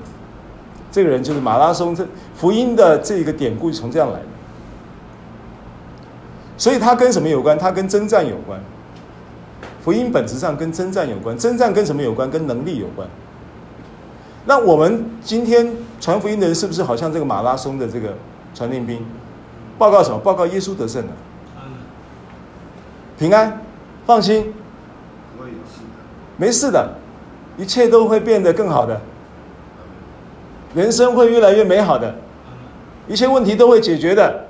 [0.93, 4.27] 这个人就是马拉松这福音的这个典故是从这样来的。
[6.57, 7.59] 所以他跟什么有关？
[7.59, 8.59] 他跟征战有关。
[9.85, 12.31] 福音本质上跟征战有关，征战跟什么有关？
[12.31, 13.07] 跟能力有关。
[14.47, 18.15] 那我们今天传福音的人是不是好像这个马拉松的这个
[18.55, 19.05] 传令兵？
[19.79, 20.19] 报告什么？
[20.19, 21.13] 报告耶稣得胜了，
[23.19, 23.61] 平安，
[24.07, 24.55] 放心，
[26.37, 26.95] 没事的，
[27.57, 29.01] 一切都会变得更好的，
[30.75, 32.15] 人生会越来越美好的，
[33.09, 34.45] 一切问题都会解决的。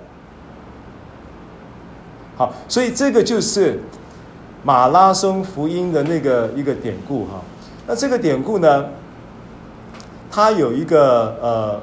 [2.36, 3.80] 好，所以这个就是
[4.62, 7.40] 马拉松福音的那个一个典故哈。
[7.86, 8.86] 那这个典故呢？
[10.28, 11.80] 它有一个呃，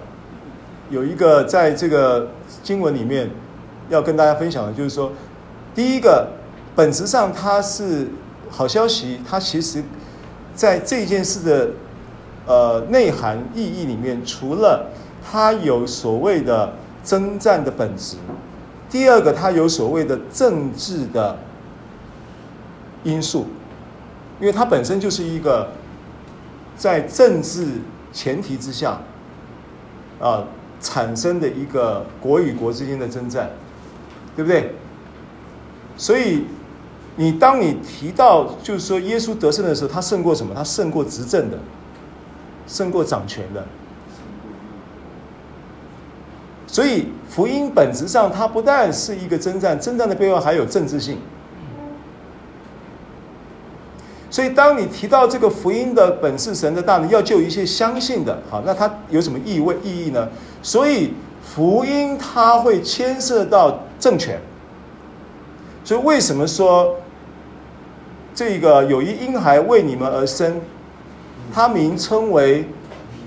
[0.91, 2.27] 有一个在这个
[2.62, 3.27] 经文里面
[3.89, 5.12] 要跟大家分享的，就是说，
[5.73, 6.27] 第一个
[6.75, 8.07] 本质上它是
[8.51, 9.81] 好消息，它其实
[10.55, 11.69] 在这件事的
[12.45, 14.87] 呃内涵意义里面，除了
[15.23, 18.17] 它有所谓的征战的本质，
[18.89, 21.37] 第二个它有所谓的政治的
[23.03, 23.47] 因素，
[24.39, 25.69] 因为它本身就是一个
[26.75, 27.67] 在政治
[28.11, 28.99] 前提之下
[30.19, 30.43] 啊
[30.79, 33.49] 产生的一个国与国之间的征战，
[34.35, 34.75] 对不对？
[35.95, 36.45] 所以
[37.15, 40.54] 你当你提到就是说耶稣得胜的时候，他胜过什么？
[40.56, 41.58] 他胜过执政的，
[42.67, 43.63] 胜过掌权的。
[46.65, 51.19] 所以福音本质上它不但是一个征战，征战的背后还有政治性。
[54.32, 60.28] 所以，当你提到这个福音的本是神的大能，要救一切相信的，好，那它有什么意味意义呢？
[60.63, 64.41] 所以，福音它会牵涉到政权。
[65.84, 66.95] 所以，为什么说
[68.35, 70.59] 这个有一婴孩为你们而生，
[71.53, 72.65] 他名称为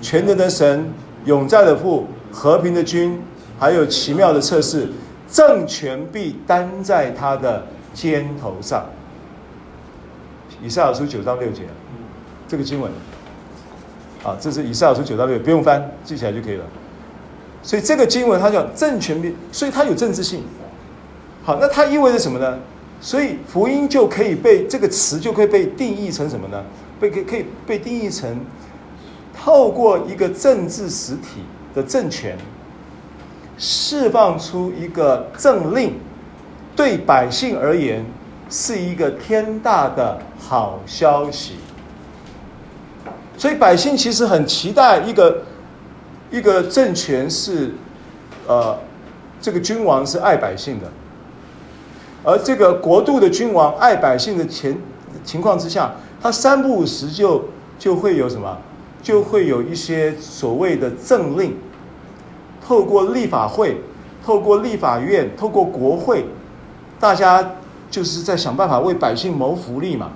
[0.03, 0.93] 全能的神、
[1.25, 3.21] 永在的父、和平的君，
[3.59, 4.89] 还有奇妙的测试，
[5.31, 7.65] 政权必担在他的
[7.95, 8.85] 肩头上。
[10.63, 11.63] 以赛亚书九章六节，
[12.49, 12.91] 这个经文，
[14.25, 16.65] 啊，这是以赛亚书九章六，不用翻，记起来就可以了。
[17.63, 20.43] 所以这个经文它叫政权，所以它有政治性。
[21.45, 22.59] 好，那它意味着什么呢？
[23.01, 26.65] 所以福音就可以被这个词就可以被定义成什么呢？
[26.99, 28.41] 被可可以被定义成
[29.35, 31.43] 透过一个政治实体
[31.75, 32.37] 的政权，
[33.59, 35.95] 释放出一个政令，
[36.75, 38.05] 对百姓而言。
[38.49, 41.55] 是一个天大的好消息，
[43.37, 45.43] 所以百姓其实很期待一个
[46.31, 47.73] 一个政权是，
[48.47, 48.79] 呃，
[49.41, 50.87] 这个君王是爱百姓的，
[52.27, 54.77] 而这个国度的君王爱百姓的前
[55.25, 57.45] 情况之下，他三不五时就
[57.79, 58.59] 就会有什么，
[59.03, 61.57] 就会有一些所谓的政令，
[62.67, 63.81] 透过立法会，
[64.23, 66.27] 透过立法院，透过国会，
[67.01, 67.53] 大家。
[67.89, 70.11] 就是在想办法为百姓谋福利嘛，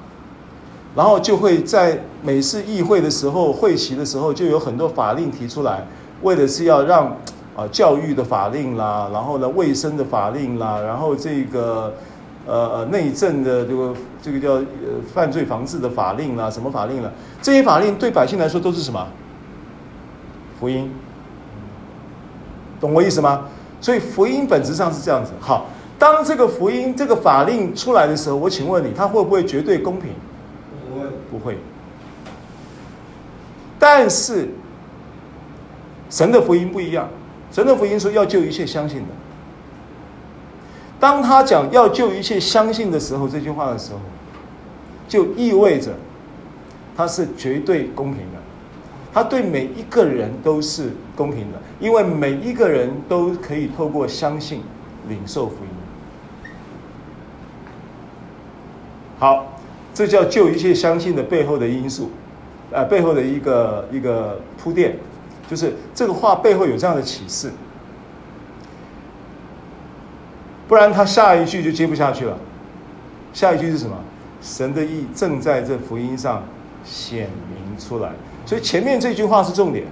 [0.97, 5.87] 然后就会在每次议会的时候、会期的时候，就有很多法令提出来，
[6.23, 7.17] 为的是要让
[7.57, 11.95] 啊教育的法令啦，然后呢卫生的法令啦，然后这个
[12.47, 14.65] 呃呃内政的这个这个叫呃
[15.15, 17.13] 犯罪防治的法令啦，什么法令了？
[17.43, 19.07] 这些法令对百姓来说都是什么？
[20.59, 20.91] 福音，
[22.81, 23.47] 懂我意思吗？
[23.81, 25.67] 所以福音本质上是这样子，好。
[25.99, 30.11] 当这个福音、这个法令出来的时候，我请问你，它会不会绝对公平？
[30.91, 31.59] 不会，不会。
[33.79, 34.49] 但是
[36.09, 37.07] 神的福音不一样，
[37.51, 39.07] 神的福音说要救一切相信的。
[41.01, 43.99] 当他讲要救一切相信的时候，这句话的时候，
[45.09, 45.93] 就意味着
[46.97, 48.39] 他是绝对公平的，
[49.13, 54.61] 他对每一个人都是公平的，因为每一个人都可以透过相信
[55.09, 55.71] 领受福音。
[59.19, 59.59] 好，
[59.95, 62.11] 这叫救一切相信的背后的因素，
[62.71, 64.97] 呃，背后的一个一个铺垫，
[65.51, 67.51] 就是这个话背后有这样的启示，
[70.69, 72.39] 不然他下一句就接不下去了。
[73.33, 73.97] 下一句是什么？
[74.41, 76.45] 神的意正在这福音上
[76.85, 78.13] 显明出来，
[78.47, 79.85] 所以前面这句话是重点，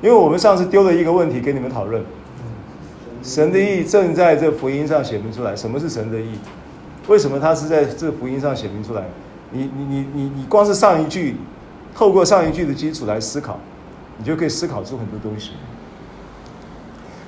[0.00, 2.00] 因为我们上次丢了一个问题给你们讨论，
[3.24, 6.38] 神的意正在这福音上显明出来，什么是神的意？
[7.08, 9.02] 为什么他是在这福音上显明出来？
[9.50, 11.34] 你你你你你光是上一句，
[11.92, 13.58] 透过上一句的基础来思考，
[14.20, 15.52] 你就可以思考出很多东西。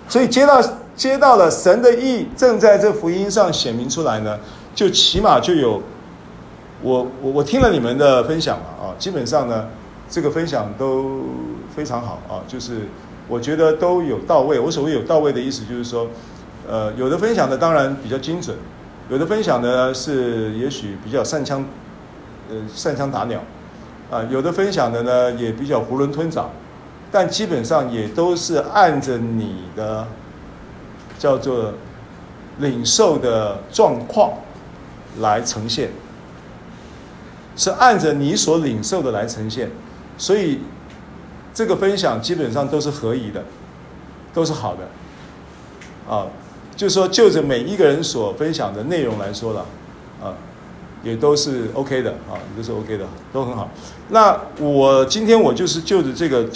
[0.09, 0.63] 所以接到
[0.95, 4.39] 接到了神的意正在这福音上显明出来呢，
[4.75, 5.83] 就起码就有
[6.83, 9.69] 我我我听了你们的分享了啊，基本上呢
[10.11, 11.23] 这个分享都
[11.75, 12.83] 非常好啊，就是
[13.27, 14.61] 我觉得都有到位。
[14.61, 16.07] 我所谓有到位的意思就是说，
[16.69, 18.55] 呃，有的分享的当然比较精准。
[19.09, 21.65] 有的分享呢是也许比较擅枪，
[22.51, 23.41] 呃，擅枪打鸟，
[24.11, 26.51] 啊，有的分享的呢也比较囫囵吞枣，
[27.13, 30.09] 但基本上也都是按着你的
[31.19, 31.75] 叫做
[32.59, 34.33] 领受的状况
[35.21, 35.91] 来呈现，
[37.55, 39.71] 是按着你所领受的来呈现，
[40.19, 40.61] 所以
[41.55, 43.45] 这个分享基本上都是合宜的，
[44.33, 44.89] 都是好的，
[46.13, 46.27] 啊。
[46.75, 49.61] 就是说，就着每一个人所分享的内容来说了，
[50.23, 50.33] 啊，
[51.05, 53.71] 也都是 OK 的啊，都是 OK 的，都很好。
[54.09, 56.49] 那我今天我就是就着这个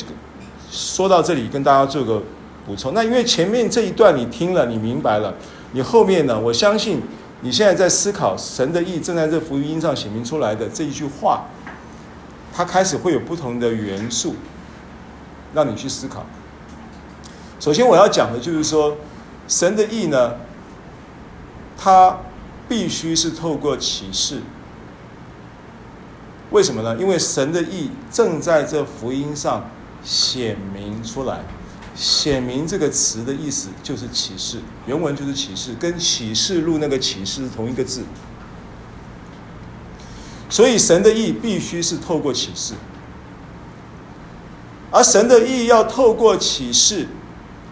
[0.70, 2.22] 说到这里，跟大家做个
[2.66, 2.92] 补充。
[2.94, 5.34] 那因为前面这一段你听了，你明白了，
[5.72, 7.02] 你后面呢，我相信
[7.40, 11.44] 你现在在思考神的意正在这福音上显明出来的这一句话，
[12.52, 14.34] 它开始会有不同的元素
[15.54, 16.26] 让你去思考。
[17.60, 18.96] 首先我要讲的就是说，
[19.46, 20.34] 神的意呢，
[21.76, 22.18] 它
[22.68, 24.40] 必须是透过启示。
[26.50, 26.96] 为什么呢？
[26.98, 29.64] 因为神的意正在这福音上
[30.02, 31.40] 显明出来。
[31.94, 38.04] 显明这个词的意思就是启示，原文就是启示，跟启示录那个启示是同一个字。
[40.50, 42.74] 所以神的意必须是透过启示，
[44.90, 47.08] 而神的意要透过启示，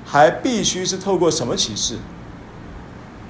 [0.06, 1.98] 还必须是透过什么启示？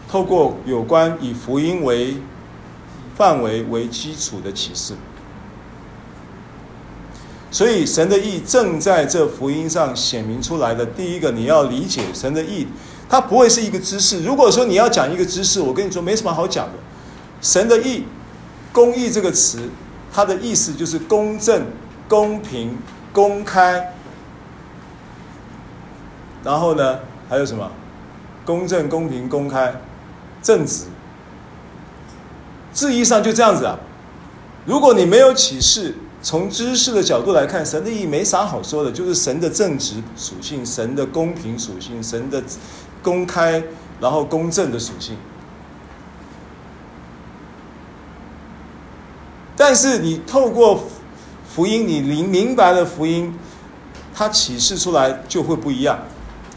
[0.09, 2.19] 透过有关以福音为
[3.17, 4.95] 范围为基础的启示。
[7.55, 10.85] 所以神的意正在这福音上显明出来的。
[10.85, 12.67] 第一个，你要理解神的意，
[13.09, 14.25] 它不会是一个知识。
[14.25, 16.73] 如果说你要讲一个知识，我跟你说没什么好讲的。
[17.41, 18.07] 神的意，
[18.73, 19.71] 公义这个词，
[20.13, 21.67] 它的意思就是公正、
[22.09, 22.77] 公平、
[23.13, 23.95] 公开。
[26.43, 27.71] 然后呢，还有什么？
[28.45, 29.81] 公正、公平、公开、
[30.43, 30.87] 正直。
[32.73, 33.79] 字义上就这样子啊。
[34.67, 42.43] 如果你没有启示，从知识的角度来看，神的意义没啥好说的，就是神的正直属性、神的公平属性、神的
[43.03, 43.63] 公开
[44.01, 45.19] 然后公正的属性。
[49.55, 50.85] 但是你透过
[51.47, 53.39] 福音，你明明白了福音，
[54.15, 55.99] 它启示出来就会不一样。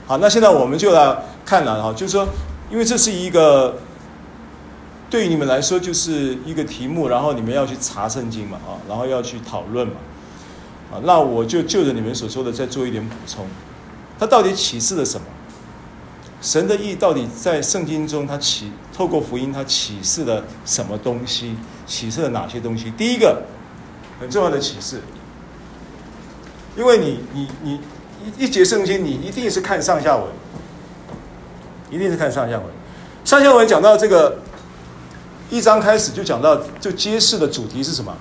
[0.06, 1.14] 好，那现在我们就来
[1.46, 2.26] 看了哈，就是说，
[2.72, 3.78] 因为这是一个。
[5.10, 9.94] 对于你们来说，就是一个题目，然后你们要去查圣经嘛，啊，然后要去讨论嘛，
[10.92, 13.46] 啊，那我就就着你们所说的再做一点补充。
[14.20, 15.26] 他到底启示了什么？
[16.42, 21.56] 神的意到底在圣经中，他启透过福音，他启示了什么东西？
[21.86, 22.92] 启示了哪些东西？
[22.98, 23.44] 第一个
[24.20, 25.02] 很重要的启示，
[26.76, 27.80] 因为你你你
[28.26, 30.26] 一一节圣经，你一定是看上下文，
[31.90, 32.66] 一定是看上下文。
[33.24, 34.40] 上下文讲到这个。
[35.50, 38.16] 一章开始就讲到，就揭示的主题是什么？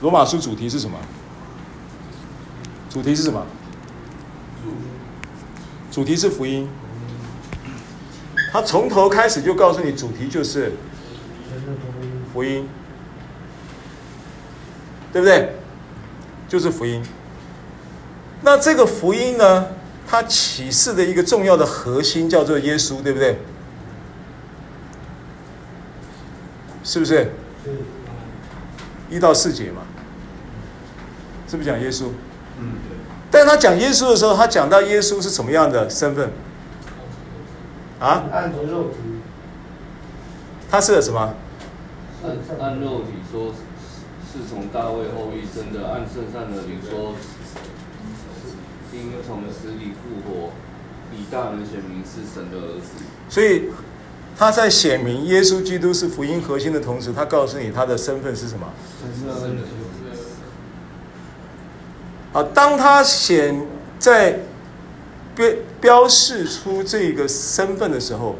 [0.00, 0.96] 罗马书主题是什么？
[2.88, 3.44] 主题是什么？
[5.90, 6.68] 主题是福音。
[8.52, 10.72] 他从头开始就告诉你，主题就是
[12.32, 12.68] 福音，
[15.12, 15.54] 对不对？
[16.48, 17.02] 就是福音。
[18.42, 19.66] 那这个福音呢，
[20.06, 23.38] 它启示的一个重要的核心叫做耶稣，对不对？
[26.88, 27.30] 是不是？
[29.10, 29.82] 一到四节嘛，
[31.46, 32.06] 是不是讲耶稣？
[32.58, 32.76] 嗯，
[33.30, 36.30] 但他讲耶稣的时候，他讲到耶稣是什么样的身份？
[38.00, 38.24] 啊？
[38.32, 38.96] 按着肉体。
[40.70, 41.34] 他是什么？
[42.24, 43.52] 按按肉体说，
[44.32, 47.12] 是从大卫后裔生的；按圣善的灵说，
[48.94, 50.52] 因从死里复活，
[51.14, 53.04] 以大能显明是神的儿子。
[53.28, 53.68] 所以。
[54.38, 58.68] 他在显明耶稣基督是福音核心的同时，他告诉你他的身份是什么？
[62.32, 63.66] 啊，当他显
[63.98, 64.38] 在
[65.34, 68.36] 标标示出这个身份的时候，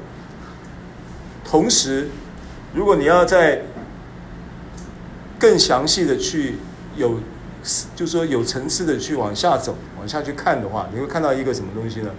[1.44, 2.08] 同时，
[2.72, 3.62] 如果你要在
[5.36, 6.58] 更详细的去
[6.96, 7.18] 有，
[7.96, 12.10] 就是说有层次的去往下走，往下去看的话，你会看到一个什么东西呢？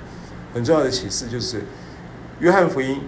[0.53, 1.63] 很重要的启示就是
[2.39, 2.99] 约翰福音。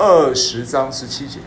[0.00, 1.40] 二十章十七节，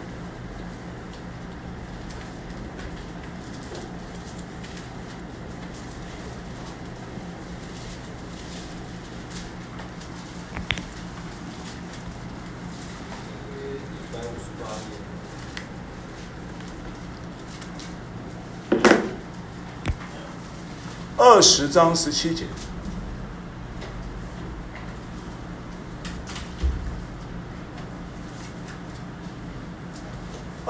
[21.17, 22.43] 二十章十七节。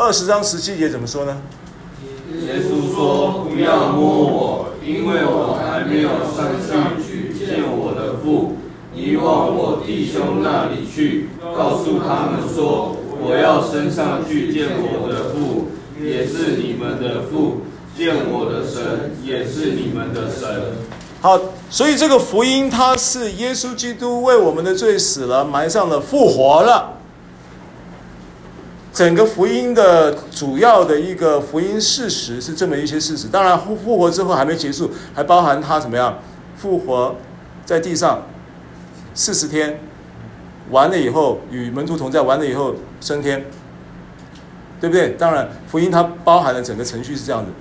[0.01, 1.37] 二十章十七节怎么说呢？
[2.43, 8.57] 耶稣说：“不要摸我，因为我还没有升上去见我的父。
[8.95, 15.67] 你往我弟兄那里去，告诉他们说：我要升上去见我的父，
[16.03, 17.61] 也是你们的父；
[17.95, 20.49] 见我的神，也是你们的神。”
[21.21, 21.39] 好，
[21.69, 26.97] 所以这个福音，它是耶稣基督为我们的罪死了、埋葬了、复活了。
[28.93, 33.27] 整个福音的主要的一个福音事实是这么一些事实。
[33.27, 36.19] 当然，复复活之后还没结束，还包含他怎么样
[36.57, 37.15] 复活
[37.65, 38.23] 在地上
[39.13, 39.79] 四十天，
[40.69, 43.45] 完了以后与门徒同在，完了以后升天，
[44.81, 45.11] 对不对？
[45.11, 47.51] 当然，福音它包含了整个程序是这样子。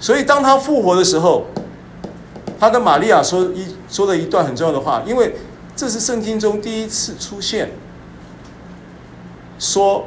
[0.00, 1.44] 所以，当他复活的时候，
[2.58, 5.36] 他跟玛利亚说一说了一段很重要的话，因为
[5.76, 7.70] 这是圣经中第一次出现，
[9.58, 10.06] 说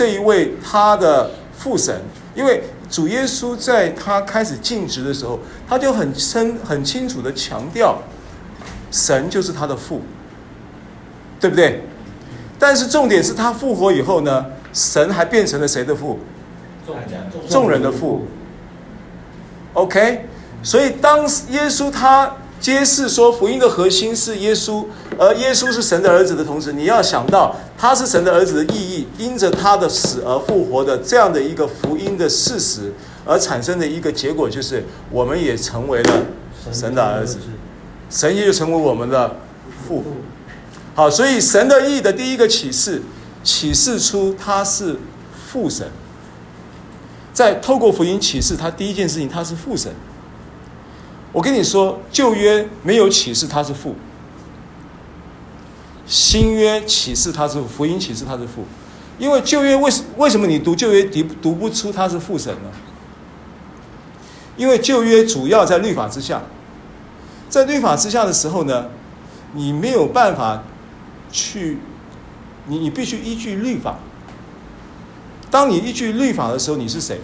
[0.00, 2.00] 这一位他的父神，
[2.34, 5.38] 因为主耶稣在他开始尽职的时候，
[5.68, 7.98] 他就很深很清楚的强调，
[8.90, 10.00] 神就是他的父，
[11.38, 11.82] 对不对？
[12.58, 16.18] 但是重点是他复活以后呢，神还变成了谁的父？
[17.50, 18.24] 众人的父。
[19.74, 20.24] OK，
[20.62, 24.84] 所以当耶稣他揭示说福音的核心是耶稣，
[25.18, 32.92] 而耶稣是神的儿子的同时，你要想到他是神的儿子的意义，因着他的死而复活的这样的一个福音的事实，
[33.24, 36.22] 而产生的一个结果就是，我们也成为了
[36.70, 37.38] 神的儿子，
[38.10, 39.36] 神也就成为我们的
[39.88, 40.04] 父。
[40.94, 43.00] 好，所以神的意义的第一个启示，
[43.42, 44.96] 启示出他是
[45.50, 45.88] 父神。
[47.32, 49.90] 在透过福音启示，他第一件事情，他是父神。
[51.32, 53.94] 我跟你说，旧约没有启示他是父，
[56.06, 58.64] 新约启示他是福音启示他是父，
[59.18, 62.70] 因为旧约为什为什么你读旧约读读不出他是父神呢？
[64.56, 66.42] 因为旧约主要在律法之下，
[67.48, 68.88] 在律法之下的时候呢，
[69.54, 70.64] 你没有办法
[71.30, 71.78] 去，
[72.66, 73.98] 你你必须依据律法。
[75.50, 77.20] 当你依据律法的时候，你是谁？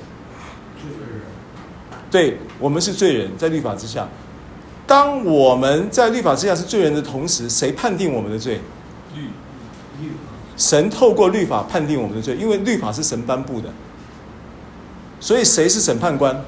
[2.10, 4.08] 对，我们是罪人，在律法之下。
[4.86, 8.60] 当我们在律法之下是罪人的同时，谁判定我们的罪？
[9.14, 9.22] 律
[10.00, 10.32] 律法。
[10.56, 13.68] 神透过律法判定我们的罪，因为律法是神颁布的。
[15.18, 16.44] 所以谁是审判官？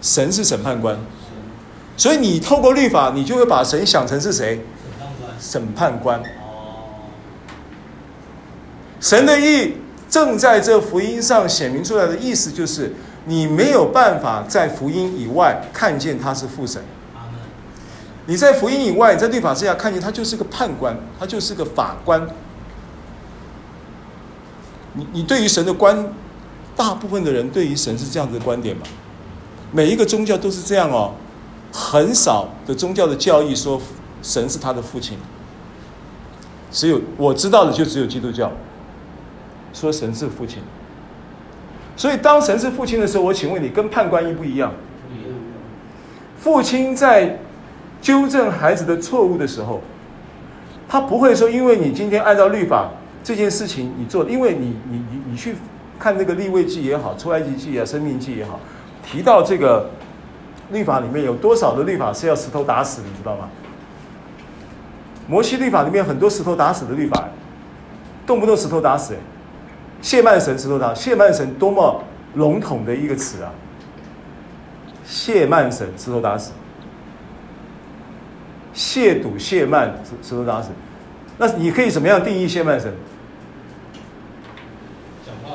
[0.00, 0.98] 神是审判官。
[1.96, 4.64] 所以你透过律法，你就会把神想成是谁？
[5.38, 6.22] 审判官。
[9.00, 9.74] 神的意。
[10.06, 12.94] 正在这福音上显明出来的意思，就是
[13.26, 16.82] 你没有办法在福音以外看见他是父神。
[18.26, 22.26] 你在福音以外，在律法之下看见他就是个判官，他就是个法官。
[24.94, 26.12] 你你对于神的观，
[26.76, 28.82] 大部分的人对于神是这样子的观点嘛？
[29.72, 31.12] 每一个宗教都是这样哦，
[31.72, 33.80] 很少的宗教的教义说
[34.22, 35.18] 神是他的父亲。
[36.70, 38.50] 只有我知道的就只有基督教。
[39.72, 40.62] 说神是父亲，
[41.96, 44.72] 所以当神是父亲的时候，我请问你，跟判官一不一样？
[46.38, 47.38] 父亲在
[48.02, 49.80] 纠正孩子的错误的时候，
[50.88, 52.90] 他不会说，因为你今天按照律法
[53.22, 55.54] 这件事情你做，因为你你你你去
[55.98, 58.60] 看那个立位记也好，出埃及记啊，申命记也好，
[59.02, 59.88] 提到这个
[60.70, 63.48] 律法里面有多少的律法是要石头打死的，你知道吗？
[65.26, 67.28] 摩西律法里面很多石头打死的律法，
[68.26, 69.14] 动不动石头打死，
[70.04, 73.50] 谢曼神石头打，谢曼神多么笼统的一个词啊！
[75.02, 76.52] 谢曼神石头打死，
[78.74, 80.68] 亵渎谢曼石头打死，
[81.38, 82.92] 那你可以怎么样定义谢曼神？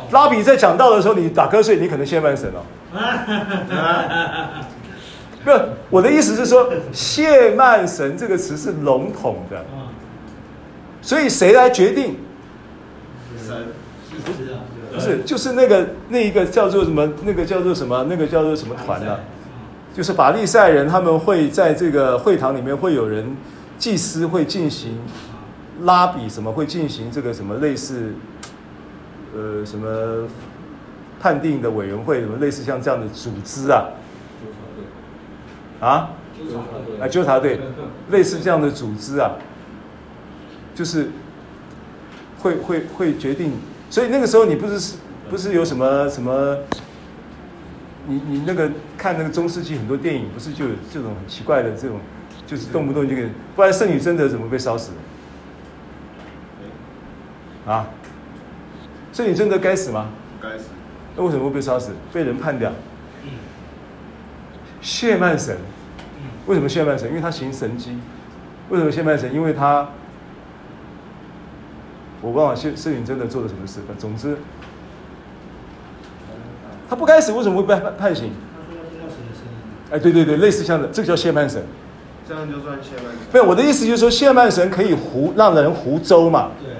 [0.09, 2.65] 拉比在讲道的时候，你打瞌睡，你可能谢曼神哦。
[5.45, 9.63] 不是，我的意思是说，谢曼神这个词是笼统的，
[11.03, 12.17] 所以谁来决定？
[13.47, 13.67] 神。
[14.91, 17.07] 不是，就是那个那一个叫做什么？
[17.23, 18.05] 那个叫做什么？
[18.09, 19.19] 那个叫做什么团呢、啊？
[19.95, 23.35] 就是法利赛人，他们会在这个会堂里面会有人
[23.77, 24.97] 祭司会进行
[25.81, 28.13] 拉比什么，会进行这个什么类似
[29.35, 30.27] 呃什么
[31.19, 33.85] 判定的委员会什么类似像这样的组织啊？
[35.79, 36.09] 啊？
[37.01, 37.59] 啊，纠察队，
[38.09, 39.31] 类似这样的组织啊，
[40.73, 41.09] 就是
[42.39, 43.53] 会会会决定。
[43.89, 44.95] 所以那个时候你不是是
[45.29, 46.57] 不是有什么什么？
[48.07, 51.99] 你你那个看那个中世纪很多电影，不是就有这种很奇怪的这种，
[52.47, 54.91] 就是动不动就给，不然圣女贞德怎么被烧死
[57.65, 57.71] 的？
[57.71, 57.87] 啊？
[59.13, 60.09] 圣女贞德该死吗？
[60.41, 60.65] 该死。
[61.15, 61.91] 那为什么会被烧死？
[62.11, 62.71] 被人判掉。
[64.81, 65.57] 谢曼神，
[66.47, 67.07] 为什么谢曼神？
[67.09, 67.97] 因为他行神迹。
[68.69, 69.31] 为什么谢曼神？
[69.33, 69.87] 因为他。
[72.21, 74.37] 我忘了谢圣女真的做了什么事，总之，
[76.89, 78.31] 他不该死，为什么会被判判刑？
[79.91, 81.63] 哎，对对对，类似像的，这个叫谢曼神。
[82.27, 83.15] 这样就算谢曼神。
[83.33, 86.51] 没有，我的意思就是说，谢曼神可以胡让人胡诌嘛。
[86.61, 86.79] 对啊。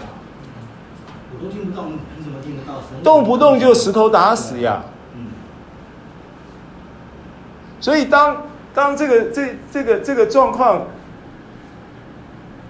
[3.04, 4.84] 动不动就石头打死呀。
[7.80, 10.86] 所以当当这个这这个这个状况，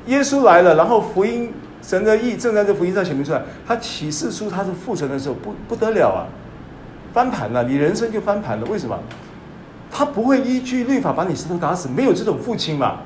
[0.06, 1.52] 耶稣来了，然后福音
[1.90, 6.30] 神的义正在这福音上显明出来，他启示出他是父神的时候，不不得了啊，
[7.12, 8.66] 翻盘了，你人生就翻盘了。
[8.68, 8.96] 为什么？
[9.90, 13.00] 他不会依据律法把你石头打死，没有这种父亲嘛。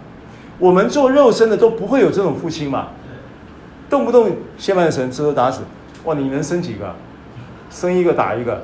[0.60, 2.90] 我们做肉身的都不会有这种父亲嘛，
[3.90, 5.62] 动不动先把神石头打死，
[6.04, 6.94] 哇，你能生几个？
[7.70, 8.64] 生一个打一个，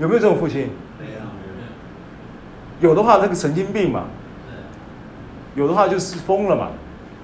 [0.00, 0.70] 有没有这种父亲？
[0.98, 2.90] 没有。
[2.90, 4.06] 有的话，那个神经病嘛。
[5.54, 6.70] 有的话就是疯了嘛。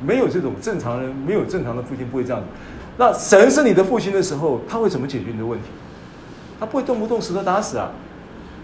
[0.00, 2.46] 没有这种正常人，没有正常的父亲不会这样子。
[2.98, 5.66] 那神是你的父亲的时候，他会怎么解决你的问题？
[6.58, 7.90] 他不会动不动石头打死啊。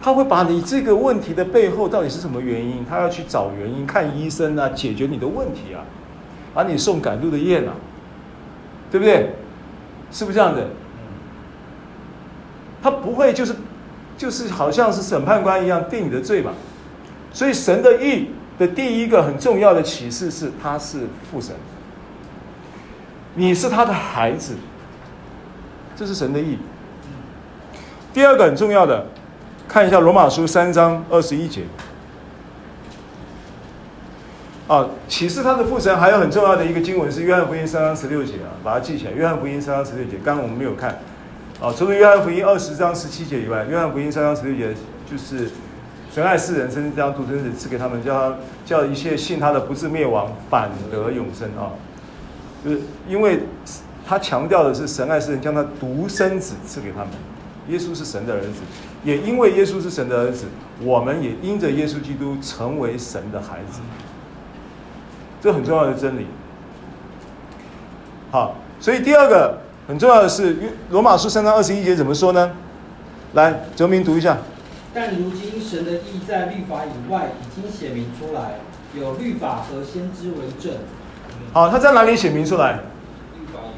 [0.00, 2.84] 他会把你这个问题的背后到底是什么原因？
[2.88, 5.84] 他要去找原因，看医生啊，解决你的问题啊，
[6.52, 7.74] 把你送赶路的雁啊，
[8.90, 9.30] 对不对？
[10.10, 10.66] 是不是这样的？
[12.82, 13.54] 他不会就是
[14.18, 16.50] 就是好像是审判官一样定你的罪嘛。
[17.32, 18.30] 所以神的意
[18.66, 21.56] 的第一个很重要的启示是，他是父神，
[23.34, 24.54] 你是他的孩子，
[25.96, 26.58] 这是神的义。
[28.14, 29.06] 第二个很重要的。
[29.68, 31.62] 看一下罗马书三章二十一节，
[34.68, 39.12] 啊，启示他的父神还有很重要的一个经文是约翰福音三章十六节啊，把它记起来。
[39.12, 41.00] 约翰福音三章十六节，刚刚我们没有看，
[41.58, 44.74] 啊，除了约翰福音二十章十七节以外，约翰福音三章十六节
[45.10, 45.48] 就是
[46.14, 48.36] 神爱世人，甚至将独生子赐给他们，叫他
[48.66, 51.72] 叫一切信他的不是灭亡，反得永生啊，
[52.62, 53.44] 就是因为
[54.06, 57.08] 他强调的是神爱世人，将他独生子赐给他们。
[57.68, 58.60] 耶稣是神的儿子，
[59.04, 60.44] 也因为耶稣是神的儿子，
[60.82, 63.80] 我们也因着耶稣基督成为神的孩子，
[65.40, 66.26] 这很重要的真理。
[68.30, 69.58] 好，所以第二个
[69.88, 70.56] 很重要的是，
[70.90, 72.50] 罗马书三章二十一节怎么说呢？
[73.32, 74.36] 来，哲明读一下。
[74.94, 78.56] 但如今神的意在律法以外已经显明出来，
[78.94, 80.74] 有律法和先知为证。
[81.52, 82.80] 好，他在哪里显明出来？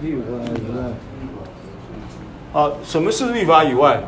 [0.03, 2.61] 律法以外。
[2.61, 4.01] 啊，什么是律法以外？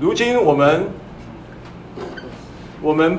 [0.00, 0.88] 如今我们，
[2.80, 3.18] 我们，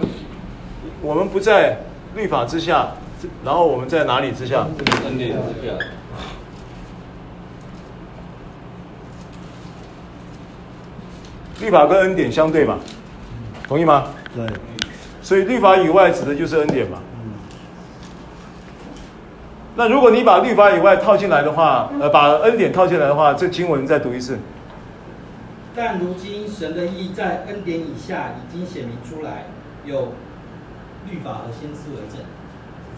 [1.01, 1.79] 我们不在
[2.15, 2.89] 律法之下，
[3.45, 4.67] 然后我们在哪里之下？
[5.05, 5.73] 恩典之下。
[11.63, 12.77] 律法跟恩典相对嘛，
[13.67, 14.07] 同意吗？
[14.35, 14.45] 对。
[15.21, 16.97] 所以律法以外指的就是恩典嘛。
[19.75, 24.37] 那如果你把律法以外套进来的话，呃，把恩典套进来的话，这经文再读一次。
[25.73, 29.45] 但如今神的意在恩典以下已经显明出来，
[29.85, 30.11] 有
[31.09, 32.19] 律法和先知为证。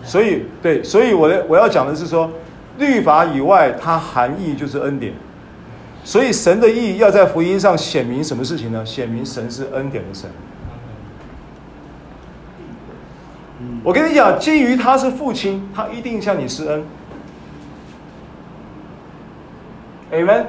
[0.04, 2.32] 所以，对，所以我的我要讲的是说，
[2.80, 5.14] 律法以外它含义就是恩典。
[6.06, 8.86] 所以神的义要在福音上显明什么事情呢？
[8.86, 10.30] 显明神是恩典的神。
[13.84, 16.84] 我跟你讲，基于他是父亲，他一定向你施恩。
[20.12, 20.46] Amen。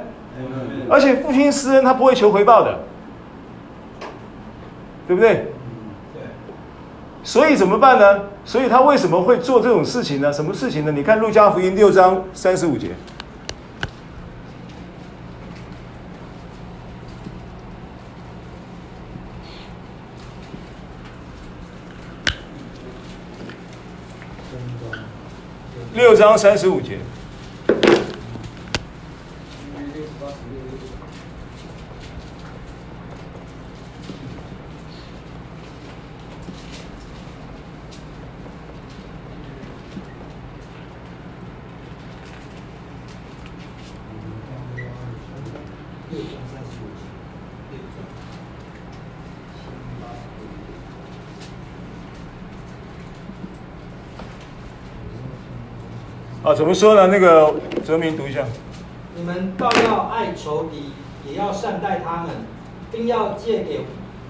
[0.90, 2.78] 而且父亲施恩，他不会求回报的，
[5.08, 5.46] 对不对？
[6.12, 6.22] 对。
[7.24, 8.24] 所以怎么办呢？
[8.44, 10.30] 所以他为什么会做这种事情呢？
[10.30, 10.92] 什么事情呢？
[10.92, 12.90] 你看路加福音六章三十五节。
[25.96, 26.98] 六章三十五节。
[56.56, 57.08] 怎么说呢？
[57.08, 57.54] 那个
[57.84, 58.42] 哲明读一下。
[59.14, 60.92] 你们倒要爱仇敌，
[61.30, 62.30] 也要善待他们，
[62.90, 63.80] 并要借给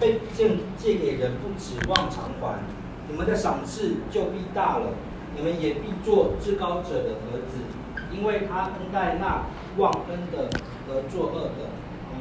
[0.00, 2.56] 被借借给人，不指望偿还。
[3.08, 4.86] 你们的赏赐就必大了。
[5.36, 7.58] 你们也必做至高者的儿子，
[8.10, 9.42] 因为他恩待那
[9.76, 10.48] 忘恩的
[10.88, 11.70] 和作恶的。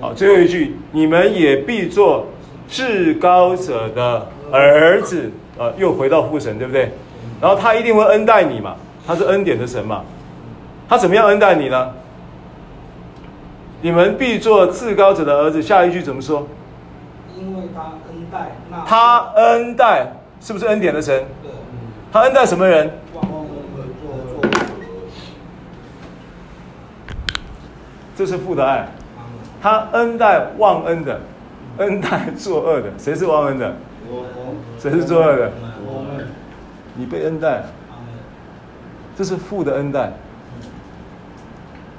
[0.01, 2.27] 好，最后一句，你们也必做
[2.69, 5.31] 至高者的儿子。
[5.57, 6.91] 呃，又回到父神，对不对？
[7.41, 8.75] 然后他一定会恩待你嘛。
[9.05, 10.03] 他是恩典的神嘛，
[10.89, 11.91] 他怎么样恩待你呢？
[13.81, 15.61] 你们必做至高者的儿子。
[15.61, 16.47] 下一句怎么说？
[17.37, 21.23] 因为他恩待那他恩待是不是恩典的神？
[21.43, 21.51] 对，
[22.11, 22.91] 他恩待什么人？
[28.17, 28.87] 这是父的爱，
[29.61, 31.19] 他恩待忘恩的，
[31.77, 32.89] 恩待作恶的。
[32.97, 33.75] 谁是忘恩的？
[34.79, 35.51] 谁是作恶的？
[36.95, 37.61] 你被恩待。
[39.15, 40.11] 这是父的恩待。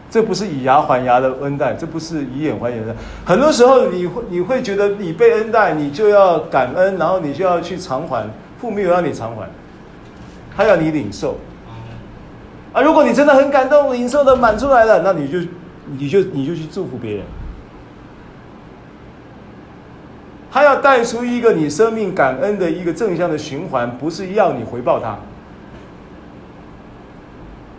[0.08, 2.94] 这不是以牙还牙的恩待，这不是以眼还眼的。
[3.24, 8.26] 很多时候你会你会觉得你被恩待，你就要感恩，然后你就要去偿还。
[8.58, 9.46] 父没有让你偿还，
[10.56, 11.36] 他要你领受。
[12.72, 15.38] 啊，如果你真的很感动，领受的满出来了，那你就
[15.98, 17.24] 你就你就去祝福别人。
[20.50, 25.18] 他要带出一个你生命感恩的一个正向的循环，不是要你回报他。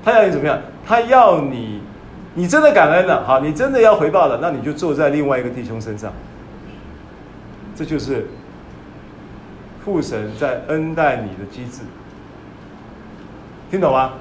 [0.07, 0.57] 他要你怎么样？
[0.85, 1.81] 他要你。
[2.33, 6.13] 你真的感恩了，好，你真的要回报了，那你就坐在另外一个弟兄身上。
[7.75, 8.25] 这就是
[9.83, 11.81] 父神在恩待你的机制，
[13.69, 14.13] 听懂吗？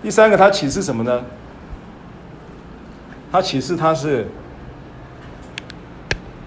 [0.00, 1.20] 第三个，他启示什么呢？
[3.32, 4.28] 他启示他是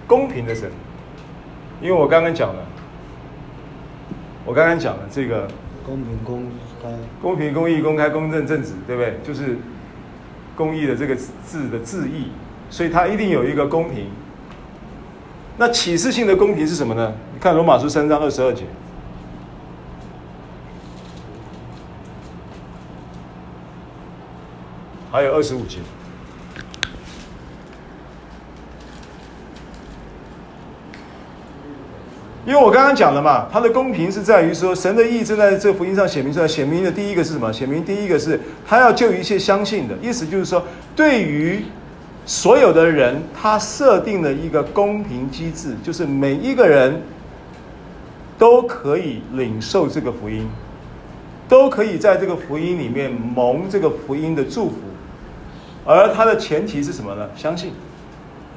[0.07, 0.71] 公平的神，
[1.81, 2.63] 因为我刚刚讲了，
[4.45, 5.49] 我刚刚讲了这个
[5.85, 6.45] 公平公。
[7.21, 9.17] 公平、公义、公开、公正、正直，对不对？
[9.23, 9.57] 就是
[10.55, 12.27] 公益的这个字的字义，
[12.69, 14.07] 所以它一定有一个公平。
[15.57, 17.13] 那启示性的公平是什么呢？
[17.34, 18.63] 你看罗马书三章二十二节，
[25.11, 25.77] 还有二十五节。
[32.45, 36.47] 因为我刚刚讲了嘛，它的公平是在于说，神的意正在这福音上显明出来。
[36.47, 37.51] 显明的第一个是什么？
[37.53, 38.37] 显明第一个是
[38.67, 40.61] 他要救一切相信的，意思就是说，
[40.93, 41.63] 对于
[42.25, 47.01] 所有的人，他设定了一个公平机制，就是每一个人
[48.37, 50.45] 都可以领受这个福音，
[51.47, 54.75] 都可以在这个福音里面蒙这个福音的祝福，
[55.85, 57.29] 而它的前提是什么呢？
[57.37, 57.71] 相信。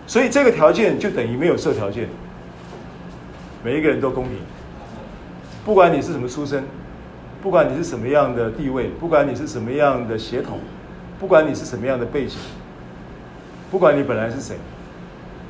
[0.09, 2.09] 所以这个条件就等于没有设条件。
[3.67, 4.35] 每一个人都公平，
[5.64, 6.62] 不管你是什么出身，
[7.43, 10.61] 不管你是什么样的地位，不管你是什么样的血统，
[11.19, 12.37] 不管你是什么样的背景，
[13.69, 14.55] 不管你本来是谁，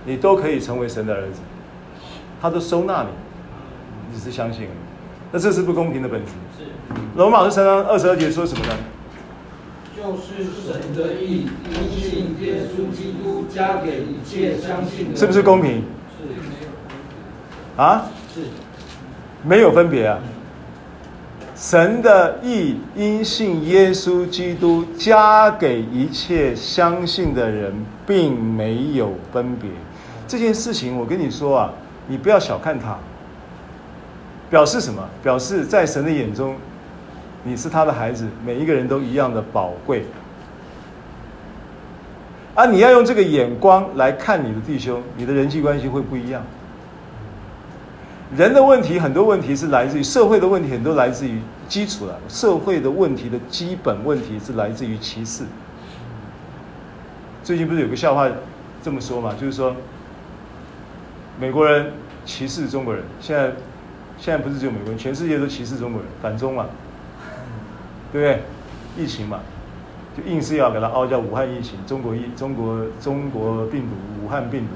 [0.06, 1.40] 你都可以成为神的儿子，
[2.40, 3.08] 他都收纳你，
[4.10, 4.66] 你只是相信。
[5.30, 6.30] 那这是不公平的本质。
[6.56, 6.64] 是。
[7.16, 8.72] 罗马书三章二十二节说什么呢？
[9.94, 15.16] 就是神的义，因信耶稣基督加给一切相信的。
[15.18, 15.82] 是不是公平？
[17.76, 18.40] 啊，是，
[19.42, 20.18] 没有分别啊。
[21.54, 27.72] 神的意因信耶稣基督加给一切相信的人，
[28.06, 29.70] 并没有分别。
[30.28, 31.70] 这件事情，我跟你说啊，
[32.08, 32.96] 你不要小看它。
[34.48, 35.02] 表示什么？
[35.22, 36.54] 表示在神的眼中，
[37.42, 40.04] 你是他的孩子，每一个人都一样的宝贵。
[42.54, 46.42] 啊，你要用这个眼光来看你的弟兄，你的人际关系会不一样。
[48.34, 52.18] 人的问题很多问题是来自于社会的问题，很多来自于基础了。
[52.28, 55.44] 社会的问题的基本问题是来自于歧视。
[57.44, 58.28] 最近不是有个笑话
[58.82, 59.32] 这么说嘛？
[59.40, 59.76] 就是说，
[61.38, 61.92] 美国人
[62.24, 63.04] 歧视中国人。
[63.20, 63.52] 现在
[64.18, 66.66] 现在不是只有美国人，全世界都歧视中国人，反中嘛，
[68.10, 68.42] 对不对？
[68.98, 69.38] 疫情嘛，
[70.16, 74.72] 就硬是要给他凹叫武汉疫情，中国疫中国中国病毒，武汉病毒。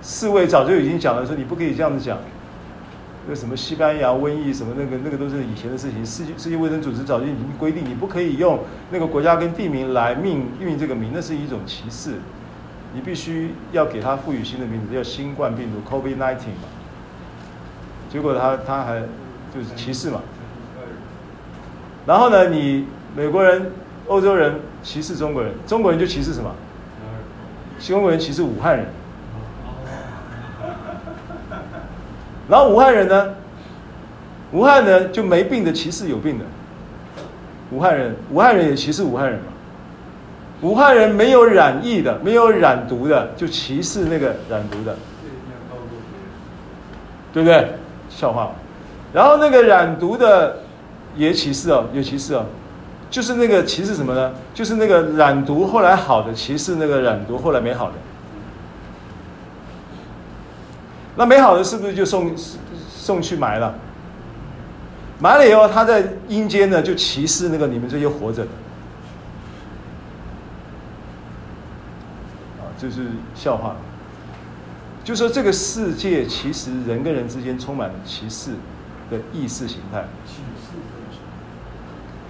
[0.00, 2.16] 世卫早就已经讲了，说你不可以这样子讲。
[3.28, 6.04] 那什么西班牙瘟疫什么那个那个都是以前的事情。
[6.06, 8.60] 世界世界卫生组织早就已经规定，你不可以用
[8.90, 12.14] 那个国家跟地名来命运这个名，那是一种歧视。
[12.94, 16.68] 你必须要给它赋予新的名字，叫新冠病毒 （COVID-19） 嘛。
[18.10, 19.00] 结果他他还
[19.54, 20.22] 就是歧视嘛。
[22.06, 23.70] 然后呢，你美国人、
[24.06, 26.50] 欧洲人歧视中国人，中国人就歧视什么？
[27.78, 28.86] 中国人歧视武汉人。
[32.48, 33.34] 然后武汉人呢？
[34.52, 36.44] 武汉人就没病的歧视有病的。
[37.70, 39.52] 武汉人，武汉人也歧视武汉人嘛。
[40.62, 44.96] 武汉人没有染疫的，没有染毒的，就歧视那个染毒的，
[47.32, 47.74] 对不对？
[48.08, 48.52] 笑话。
[49.12, 50.60] 然后那个染毒的
[51.14, 52.46] 也歧视哦，也歧视哦。
[53.10, 54.32] 就是那个歧视什么呢？
[54.54, 57.92] 就是那个染毒后来好的歧视那个染毒后来没好的。
[61.18, 62.32] 那美好的是不是就送
[62.88, 63.74] 送去埋了？
[65.18, 68.50] 埋了以后，他在阴间呢，就歧视那个你们这些活着的。
[72.60, 73.74] 啊，这是笑话。
[75.02, 78.52] 就说这个世界其实人跟人之间充满了歧视
[79.10, 80.04] 的意识形态。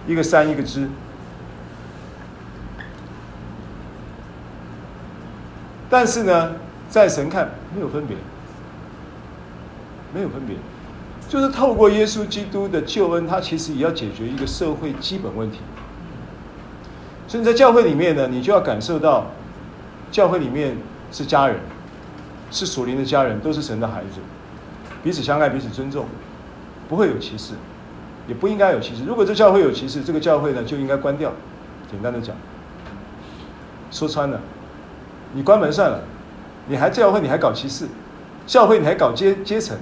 [0.07, 0.89] 一个山一个枝。
[5.91, 6.55] 但是呢，
[6.89, 8.17] 在神看没有分别，
[10.15, 10.57] 没有分别，
[11.29, 15.59] 就是透过耶稣基督的救恩，他其实也要解决一个社会基本问题。
[17.27, 19.27] 所以在教会里面呢，你就要感受到，
[20.11, 20.77] 教会里面
[21.13, 21.59] 是家人，
[22.51, 24.21] 是属灵的家人，都是神的孩子，
[25.03, 26.07] 彼此相爱，彼此尊重，
[26.89, 27.53] 不会有歧视，
[28.27, 29.05] 也不应该有歧视。
[29.05, 31.33] 如果这教会有歧视，这个教会呢就应该关掉。
[31.91, 32.35] 简单的讲，
[33.91, 34.41] 说穿了，
[35.35, 36.01] 你关门算了，
[36.67, 37.87] 你还教会你还搞歧视，
[38.47, 39.77] 教会你还搞阶阶层，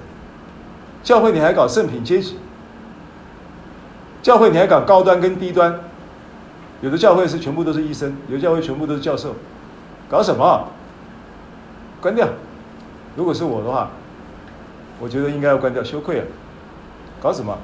[1.07, 2.37] 教会你还搞圣品阶级，
[4.25, 5.79] 教会你还搞高端跟低端。
[6.81, 9.37] 有的教会是全部都是医生，有的教会全部都是教授，
[10.11, 10.67] 搞什么？
[12.01, 12.29] 关掉！
[13.15, 13.91] 如果是我的话，
[14.99, 16.25] 我觉得应该要关掉，羞愧啊！
[17.23, 17.57] 搞什么？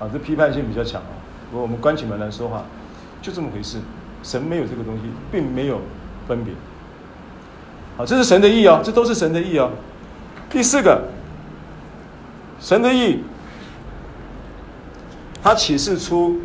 [0.00, 1.14] 啊，这批判性比较强啊！
[1.52, 2.64] 如果我们关起门来说话，
[3.22, 3.78] 就这么回事。
[4.24, 5.80] 神没有这个东西，并没有
[6.26, 6.52] 分别。
[7.96, 9.70] 好，这是神的意哦，这都是神的意哦。
[10.50, 11.02] 第四个，
[12.60, 13.22] 神的意。
[15.42, 16.40] 他启示出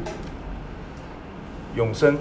[1.76, 2.18] 永生。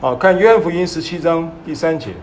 [0.00, 2.14] 好，看约翰福音十七章第三节。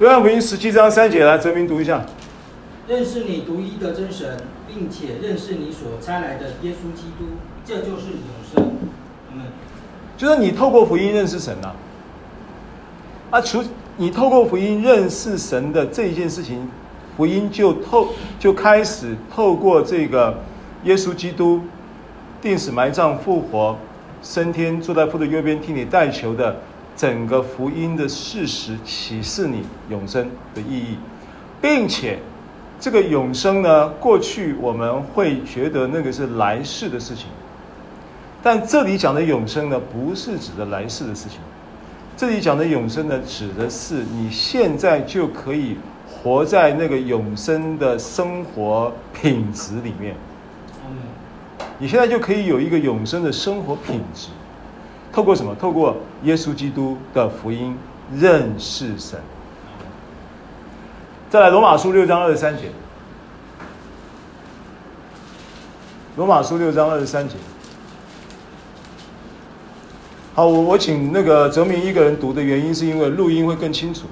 [0.00, 2.06] 约翰福音十七章三节，来，哲明读一下。
[2.86, 4.36] 认识你独一的真神，
[4.68, 7.24] 并且认识你所差来的耶稣基督，
[7.64, 8.22] 这就是永
[8.54, 8.76] 生。
[9.32, 9.42] 嗯，
[10.16, 11.74] 就是你透过福音认识神呐、
[13.30, 13.38] 啊。
[13.38, 13.64] 啊，除
[13.96, 16.68] 你透过福音认识神的这一件事情，
[17.16, 20.38] 福音就透就开始透过这个
[20.84, 21.62] 耶稣基督，
[22.40, 23.76] 定死埋葬复活
[24.22, 26.54] 升天，坐在父的右边替你代求的。
[26.98, 30.98] 整个福音的事实启示你永生的意义，
[31.62, 32.18] 并且
[32.80, 37.26] 这个永生呢，过去我们会觉得那个是来世的事情，
[38.42, 41.38] 但这里讲的永生呢，不是指的来世的事情，
[42.16, 45.76] 这里讲的永生呢，指的是你现在就可以
[46.10, 50.16] 活在那个永生的生活品质里面，
[51.78, 54.30] 你现在就可以有一个永生的生活品质。
[55.18, 55.52] 透过什么？
[55.56, 57.76] 透过耶稣基督的福音
[58.14, 59.20] 认识神。
[61.28, 62.70] 再来，罗马书六章二十三节。
[66.14, 67.34] 罗马书六章二十三节。
[70.36, 74.06] 好，我我请那个哲明一个人读的原因，是因为录音会更清楚。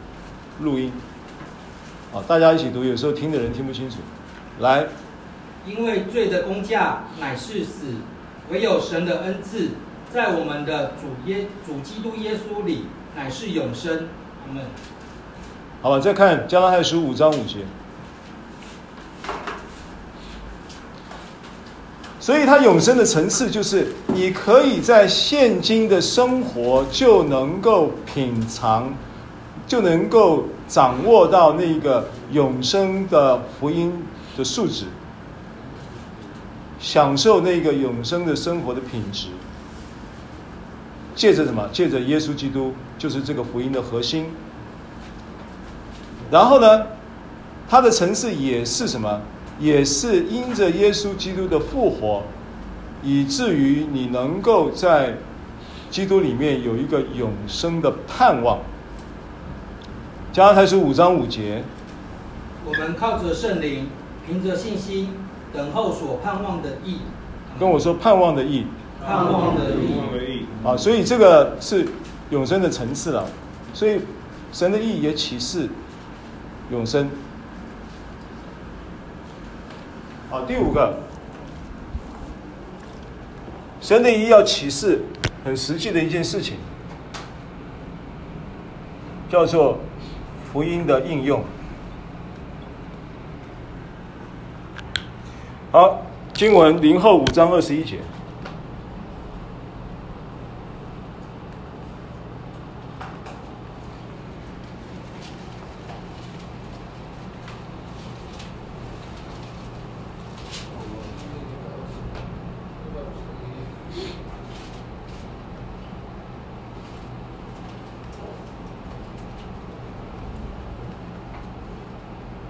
[0.63, 0.91] 录音。
[2.13, 3.99] 好，大家一起读，有时候听的人听不清楚。
[4.59, 4.89] 来。
[5.69, 7.95] 因为罪的工价乃是死，
[8.51, 9.69] 唯有神的恩赐。
[10.17, 14.09] 在我们的主耶主基督耶稣里，乃是永生。
[14.49, 14.65] 我们
[15.83, 17.59] 好吧，再看加拉太书五章五节。
[22.19, 28.95] 所以，他永生的层次就是，你可以在现今的生活就能够品尝，
[29.67, 33.93] 就能够掌握到那个永生的福音
[34.35, 34.87] 的素质，
[36.81, 39.27] 享受那个永生的生活的品质。
[41.17, 41.69] 借着什么？
[41.73, 44.27] 借着耶稣基督，就是这个福音的核心。
[46.31, 46.87] 然后呢，
[47.69, 49.23] 它的层次也是什么？
[49.59, 52.25] 也是因着耶稣基督的复活，
[53.03, 55.17] 以至于你能够在
[55.91, 58.59] 基督里面有一个永生的盼望。
[60.35, 61.65] 加拉太书五章五节，
[62.67, 63.89] 我们靠着圣灵，
[64.27, 65.15] 凭着信心，
[65.55, 66.99] 等候所盼望的意。
[67.59, 68.67] 跟我说盼望的义。
[69.07, 71.87] 盼望的义啊，所以这个是
[72.31, 73.25] 永生的层次了。
[73.73, 74.01] 所以
[74.53, 75.69] 神的义也启示
[76.73, 77.09] 永生。
[80.29, 80.99] 好，第五个，
[83.81, 85.05] 神的义要启示
[85.45, 86.57] 很实际的一件事情，
[89.31, 89.79] 叫做
[90.53, 91.45] 福音的应用。
[95.71, 96.03] 好，
[96.35, 98.01] 经文林后五章二十一节。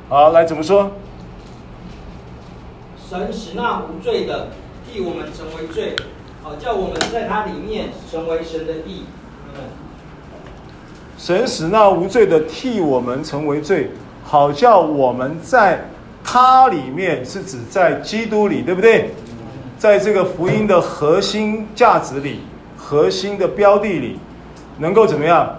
[0.08, 0.92] 好，来怎么说？
[3.10, 4.50] 神使那无罪的
[4.86, 5.96] 替我们成为罪，
[6.44, 9.06] 好叫我们在他里面成为神的义。
[9.54, 9.62] 嗯。
[11.18, 13.90] 神使那无罪的替我们成为罪，
[14.22, 15.88] 好叫我们在
[16.22, 19.10] 他里面，是指在基督里，对不对？
[19.76, 22.42] 在这个福音的核心价值里，
[22.76, 24.20] 核心的标的里，
[24.78, 25.56] 能够怎么样？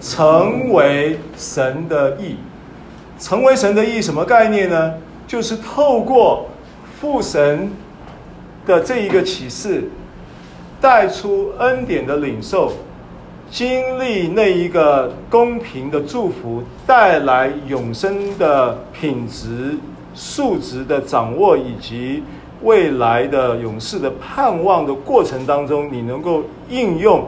[0.00, 2.36] 成为神的义。
[3.18, 4.94] 成为神的意义什么概念呢？
[5.26, 6.46] 就是透过
[7.00, 7.70] 父神
[8.66, 9.84] 的这一个启示，
[10.80, 12.72] 带出恩典的领受，
[13.50, 19.76] 经历那一个公平的祝福，带来永生的品质、
[20.14, 22.22] 数值的掌握，以及
[22.62, 27.26] 未来的永世的盼望的过程当中，你能够应用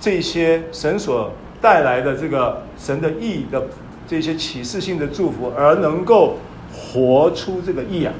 [0.00, 3.62] 这些神所带来的这个神的意义的。
[4.08, 6.38] 这些启示性的祝福，而能够
[6.72, 8.12] 活出这个义啊！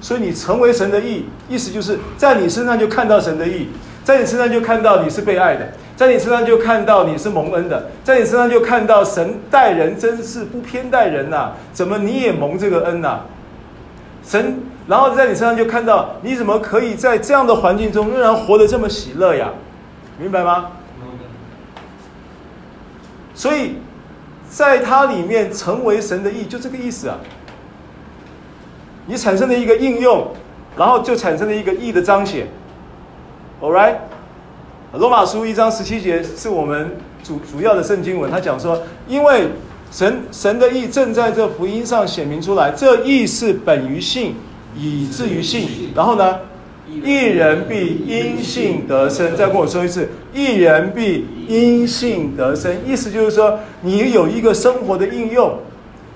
[0.00, 3.68] 所以你成为神的义，意思就是在你身上就看到神的义，
[4.02, 11.52] 在你身上就看到你是被爱的，在你身上就看到你是蒙恩的，在你身上就看到神待人真是不偏待人呐、啊！
[11.72, 13.26] 怎么你也蒙这个恩呐、啊？
[14.26, 19.50] 神，然后在你身上就看到你怎么可以在这样的环境中仍然活得这么喜乐呀？
[20.18, 20.70] 明白吗？
[23.34, 23.76] 所以。
[24.54, 27.18] 在它里面成为神的意，就这个意思啊。
[29.06, 30.28] 你产生了一个应用，
[30.76, 32.46] 然后就产生了一个意的彰显。
[33.60, 33.96] All right，
[34.92, 39.48] 罗马书一章十七节是我们主主要的圣经文，他讲说，因为
[39.90, 44.36] 神神的意正在这福音上显明出来，这意是本于信，
[44.76, 45.90] 以至于信。
[45.96, 46.38] 然后呢？
[47.02, 49.36] 一人必因信得生。
[49.36, 52.74] 再跟我说一次，一人必因信得生。
[52.86, 55.58] 意思就是说，你有一个生活的应用。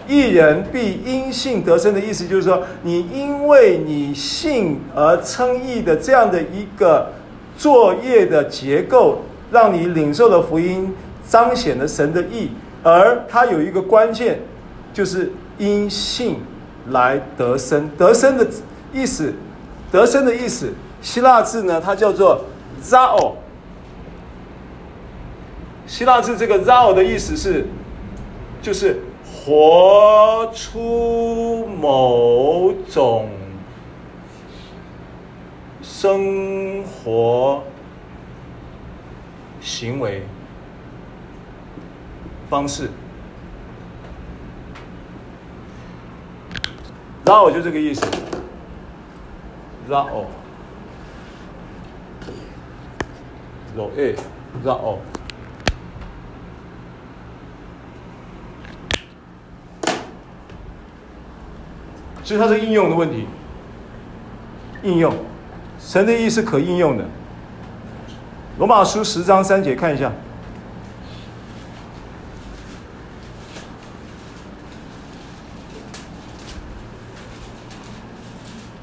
[0.07, 7.13] 一人必因信得生的意思就是说，你因为你信而称义的这样的一个
[7.59, 10.95] 作业的结构，让你领受了福音，
[11.29, 12.49] 彰显了神的义。
[12.83, 14.39] 而它有一个关键，
[14.95, 16.37] 就是因信
[16.89, 17.91] 来得生。
[17.99, 18.47] 得生的
[18.95, 19.35] 意思。
[19.91, 22.45] 得生的意思，希腊字呢，它叫做
[22.83, 23.35] “zao”。
[25.87, 27.67] 希腊字这个 “zao” 的意思是，
[28.61, 33.31] 就是活出某种
[35.81, 37.63] 生活
[39.63, 40.23] 行为
[42.51, 42.91] 方式。
[47.25, 48.03] “zao” 就这个意思。
[49.89, 50.27] Ra o
[53.75, 54.15] ro e
[54.63, 54.99] ra o，
[62.23, 63.27] 所以它是应用的问题。
[64.83, 65.13] 应用，
[65.81, 67.05] 神的意是可应用的。
[68.59, 70.13] 罗马书十章三节，看一下。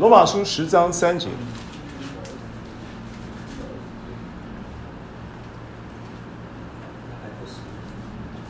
[0.07, 1.29] 罗马书十章三节，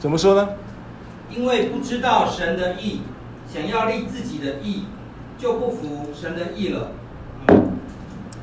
[0.01, 0.49] 怎么说呢？
[1.33, 3.03] 因为不知道神的意，
[3.47, 4.87] 想要立自己的意，
[5.37, 6.91] 就不服神的意了。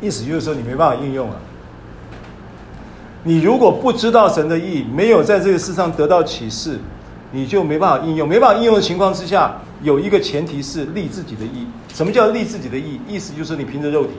[0.01, 1.37] 意思就是说，你没办法应用了。
[3.25, 6.79] 你如果不知道神的意，没有在这个世上得到启示，
[7.31, 8.27] 你就没办法应用。
[8.27, 11.67] 没办法应用的情况之下，有一个前提是立自己的意。
[11.93, 13.01] 什么叫立自己的意？
[13.09, 14.13] 意思就是你凭着肉体。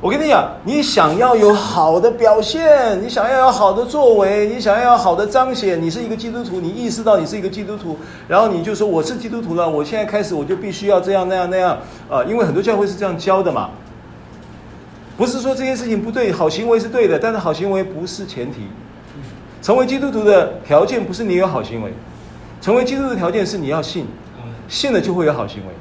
[0.00, 7.98] 我跟你讲，你想要有好的表现，你想要有好的作为，你想要有好的彰显，你是一个基督徒，你意识到你是一个基督徒，
[8.28, 11.76] 然后你就说我是基督徒了，我现在开始我就必须要这样那样那样
[12.08, 13.70] 啊，因为很多教会是这样教的嘛。
[15.16, 18.68] 不是说这件事情不对，好行为是对的，但是好行为不是前提。
[19.60, 21.92] 成为基督徒的条件不是你有好行为，
[22.60, 24.06] 成为基督徒的条件是你要信。
[24.68, 25.72] 信了就会有好行为，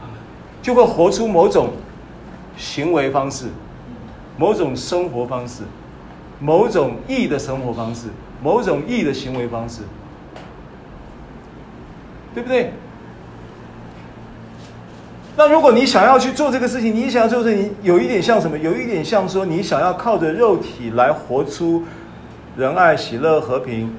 [0.62, 1.72] 就会活出某种
[2.56, 3.48] 行为方式，
[4.38, 5.64] 某种生活方式，
[6.40, 8.08] 某种义的生活方式，
[8.42, 9.82] 某种义的行为方式，
[12.34, 12.72] 对不对？
[15.36, 18.58] 那如果你想要去做这个事情，你想要做这你，有一点像什么？
[18.58, 21.84] 有一点像说，你想要靠着肉体来活出
[22.56, 23.94] 仁爱、喜乐、和平、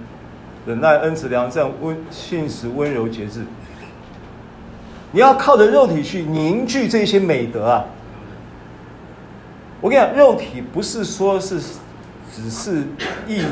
[0.69, 3.41] 忍耐、恩慈、良善、温信实、温柔、节制。
[5.13, 7.87] 你要靠着肉体去凝聚这些美德啊！
[9.81, 11.59] 我跟你讲，肉体不是说是
[12.31, 12.83] 只是
[13.27, 13.43] 意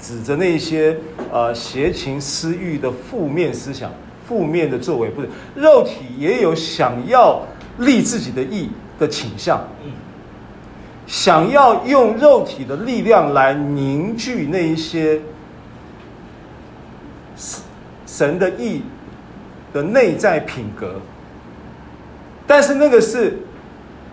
[0.00, 0.98] 指着那些
[1.30, 3.92] 呃邪情私欲的负面思想、
[4.26, 7.40] 负面的作为，不是肉体也有想要
[7.78, 8.68] 立自己的义
[8.98, 9.64] 的倾向，
[11.06, 15.20] 想要用肉体的力量来凝聚那一些
[18.14, 18.82] 神的意
[19.72, 21.00] 的内在品格，
[22.46, 23.38] 但是那个是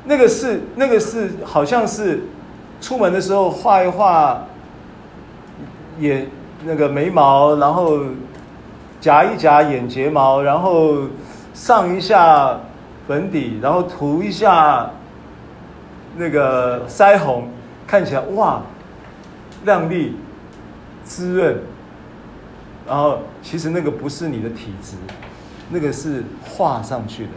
[0.05, 2.23] 那个是那个是好像是
[2.81, 4.47] 出门的时候画一画
[5.99, 6.27] 眼
[6.65, 7.99] 那个眉毛，然后。
[9.01, 11.07] 夹一夹眼睫毛，然后
[11.55, 12.55] 上一下
[13.07, 14.91] 粉底，然后涂一下
[16.17, 17.49] 那个腮红，
[17.87, 18.61] 看起来哇，
[19.65, 20.15] 亮丽、
[21.03, 21.57] 滋润。
[22.87, 24.95] 然后其实那个不是你的体质，
[25.69, 27.29] 那个是画上去的。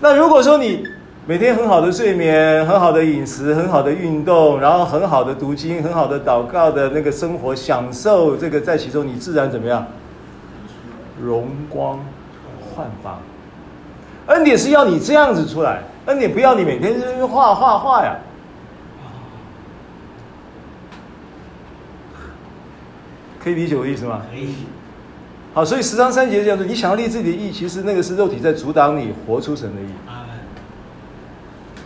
[0.00, 0.84] 那如果说你
[1.26, 9.86] 每天很好的睡眠、很好的饮食、很好的运动，然后很好的读经、很好的祷告的那个生活，享受这个在其中，你自然怎么样？
[11.22, 12.00] 容光
[12.74, 13.18] 焕发。
[14.26, 18.16] 恩典是要你这样子出来，恩典不要你每天画画画呀。
[23.44, 24.22] 可以理解我的意思吗？
[24.30, 24.54] 可以。
[25.52, 29.86] 好，所以十章三节这样说，你想要立自己的意，其实那个是肉体在阻挡你活出神的意。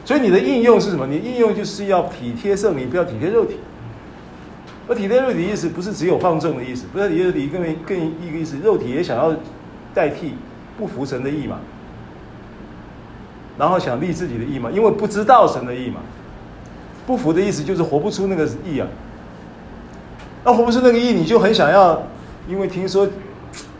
[0.05, 1.07] 所以你的应用是什么？
[1.07, 3.57] 你的应用就是要体贴圣灵，不要体贴肉体。
[4.89, 9.35] 而体贴肉体的意思不是只有放纵的意思，不是体贴肉体更更一个意思，肉体也想要
[9.93, 10.35] 代替
[10.79, 11.59] 不服神的意嘛，
[13.59, 16.01] 然后想立自己的意嘛，因为不知道神的意嘛。
[17.07, 18.87] 不服的意思就是活不出那个意啊。
[20.45, 22.03] 那活不出那个义，你就很想要，
[22.49, 23.09] 因为听说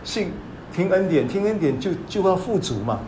[0.03, 0.31] 信
[0.73, 2.99] 听恩典，听恩典就就要富足嘛。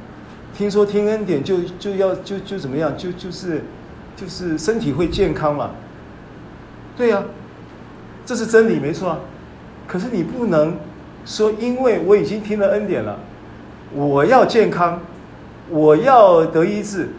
[0.56, 3.64] 听说听恩典就就要就就怎么样就就是
[4.16, 5.72] 就是身体会健康嘛？
[6.98, 7.24] 对呀、
[8.26, 9.20] 这是真理没错啊。
[9.88, 10.76] 可是你不能
[11.26, 13.18] 说，因为我已经听了恩典了，
[13.94, 15.00] 我要健康，
[15.70, 17.10] 我要得医治，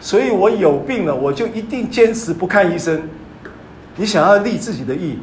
[0.00, 3.02] 所以我有病了，我就一定坚持不看医生。
[3.96, 5.18] 你想要立自己的义，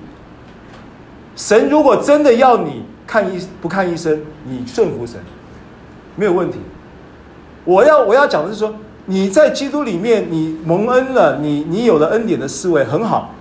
[1.38, 5.18] 神如果真的要你看医不看医生，你顺服神，
[6.16, 6.58] 没有问题。
[7.64, 8.74] 我要我要讲的是说，
[9.06, 13.36] 你在基督里面，你蒙恩了，你你有了恩典的思维很好，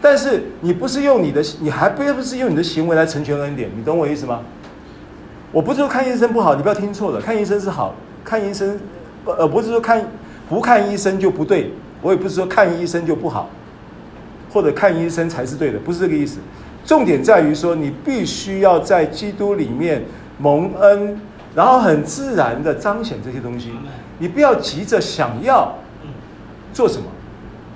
[0.00, 4.40] 但是你不是用你的，你还不是用你的行为来成全恩典，你懂我意思吗？
[5.50, 8.78] 我不是说看医生不好，你不要听错了，看医生是好，看医生，
[9.24, 10.06] 呃，不是说看
[10.48, 13.50] 不看医生就不对，我也不是说看医生就不好，
[14.52, 16.38] 或者看医生才是对的，不是这个意思。
[16.84, 20.04] 重点在于说，你必须要在基督里面
[20.38, 21.20] 蒙恩。
[21.52, 23.72] 然后很自然的彰显这些东西，
[24.20, 25.76] 你不要急着想要
[26.72, 27.06] 做什么，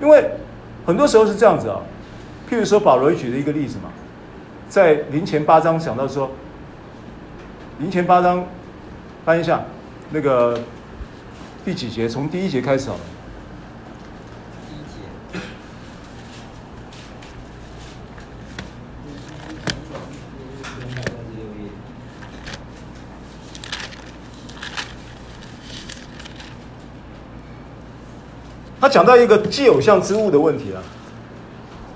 [0.00, 0.30] 因为
[0.86, 1.80] 很多时候是这样子啊。
[2.48, 3.90] 譬如说保罗举的一个例子嘛，
[4.68, 6.30] 在林前八章讲到说，
[7.80, 8.46] 林前八章
[9.24, 9.64] 翻一下
[10.10, 10.56] 那个
[11.64, 12.08] 第几节？
[12.08, 13.00] 从第一节开始好了。
[28.80, 30.80] 他讲到一个既有像之物的问题了，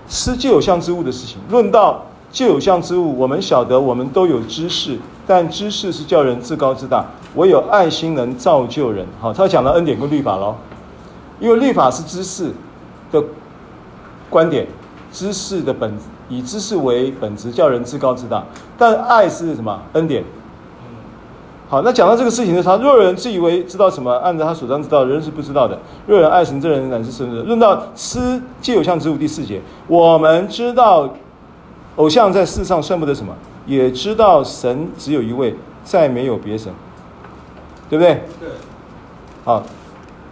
[0.08, 1.38] 吃既有像之物的事情。
[1.48, 9.06] 论到既有像之物，我们晓得我们都有知识，但知识是叫人自高自大，唯有爱心能造就人。
[9.20, 10.56] 好，他讲了恩典跟律法喽，
[11.38, 12.50] 因为律法是知识
[13.12, 13.22] 的
[14.28, 14.66] 观点，
[15.12, 15.96] 知识的本
[16.28, 18.44] 以知识为本质，叫人自高自大。
[18.76, 19.80] 但爱是什么？
[19.92, 20.24] 恩典。
[21.68, 25.78] 好，那讲到这个事情的时候，若有人自以为知道什么，按照他所当知道，人是不知道的。
[26.06, 27.44] 若人爱神，这人乃是神人。
[27.44, 31.08] 论到吃借偶像之物，第四节，我们知道
[31.96, 33.34] 偶像在世上算不得什么，
[33.66, 35.54] 也知道神只有一位，
[35.84, 36.72] 再没有别神，
[37.90, 38.14] 对不对？
[38.40, 38.48] 对。
[39.44, 39.62] 好，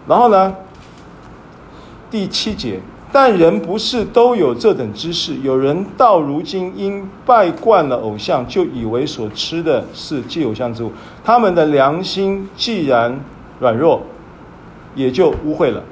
[0.08, 0.54] 然后呢，
[2.10, 2.80] 第七节。
[3.18, 10.92] 但人不是都有这等知识，有人到如今因拜惯了偶像，就以为所吃的是祭偶像之物，
[11.24, 13.18] 他们的良心既然
[13.58, 14.02] 软弱，
[14.94, 15.82] 也就污秽了。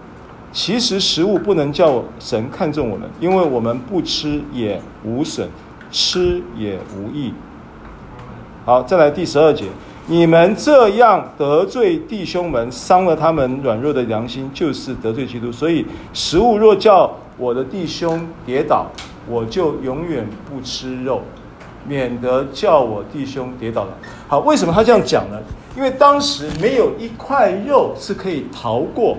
[0.53, 5.49] 其实食物不能叫神看重我们，因为我们不吃也无损，
[5.91, 7.33] 吃也无益。
[8.66, 9.64] 好，再来第十二节。
[10.07, 15.51] 你们这样得罪弟兄们，伤了他们软弱的良心，就是得罪基督。
[15.51, 18.87] 所以食物若叫我的弟兄跌倒，
[19.27, 21.23] 我就永远不吃肉，
[21.89, 23.97] 免得叫我弟兄跌倒了。
[24.29, 25.41] 好，为什么他这样讲呢？
[25.75, 29.17] 因为当时没有一块肉是可以逃过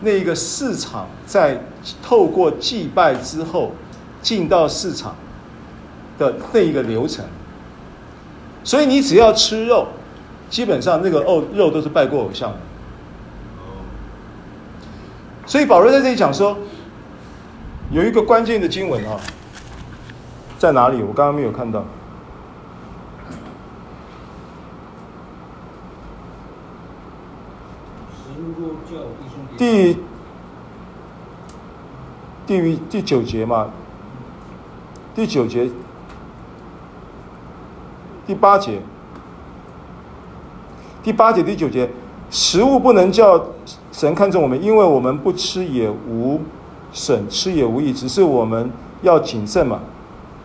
[0.00, 1.60] 那个市场，在
[2.00, 3.72] 透过祭拜之后
[4.22, 5.16] 进到市场
[6.16, 7.24] 的那一个流程。
[8.62, 9.88] 所以你只要吃肉，
[10.48, 12.58] 基本上那个肉肉都是拜过偶像的。
[15.46, 16.56] 所以保罗在这里讲说，
[17.90, 19.18] 有一个关键的经文啊，
[20.58, 21.02] 在哪里？
[21.02, 21.84] 我刚刚没有看到。
[29.56, 29.98] 第
[32.46, 33.68] 第第九节嘛，
[35.14, 35.70] 第九节，
[38.30, 38.80] 第八节，
[41.02, 41.90] 第八节第九节，
[42.30, 43.44] 食物不能叫
[43.90, 46.40] 神看重我们，因为我们不吃也无
[46.92, 48.70] 损，吃也无益，只是我们
[49.02, 49.80] 要谨慎嘛，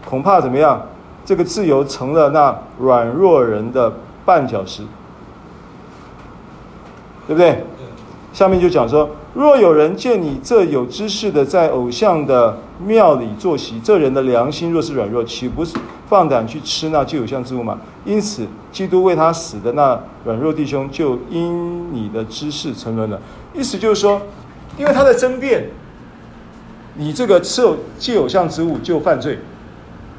[0.04, 0.82] 恐怕怎么样？
[1.24, 3.94] 这个自由成了那软弱人的
[4.26, 4.82] 绊脚石，
[7.28, 7.64] 对不对？
[8.36, 15.74] 下面就讲说，若有人见你这有知识的在偶像的庙里坐席，这人的良心若是软弱，岂不是
[16.10, 17.80] 放胆去吃那旧偶像之物吗？
[18.04, 23.18] 因此，基督为他死的那软弱弟兄，就因你的知识沉沦了。
[23.54, 24.22] 意思就是说，
[24.78, 25.70] 因为他在争辩，
[26.96, 27.66] 你这个吃
[27.98, 29.40] 旧偶像之物就犯罪，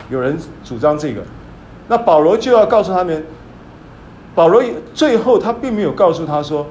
[0.08, 1.22] 有人主张这个，
[1.88, 3.26] 那保罗就要告诉他们，
[4.34, 4.62] 保罗
[4.94, 6.66] 最后他并没有告诉他说。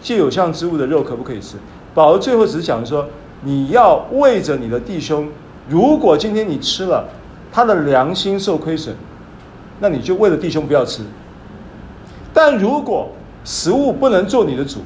[0.00, 1.56] 借有像之物的肉可不可以吃？
[1.94, 3.06] 保罗最后只是讲说，
[3.42, 5.28] 你要为着你的弟兄，
[5.68, 7.08] 如果今天你吃了，
[7.52, 8.94] 他的良心受亏损，
[9.80, 11.02] 那你就为了弟兄不要吃。
[12.32, 13.10] 但如果
[13.44, 14.80] 食物不能做你的主，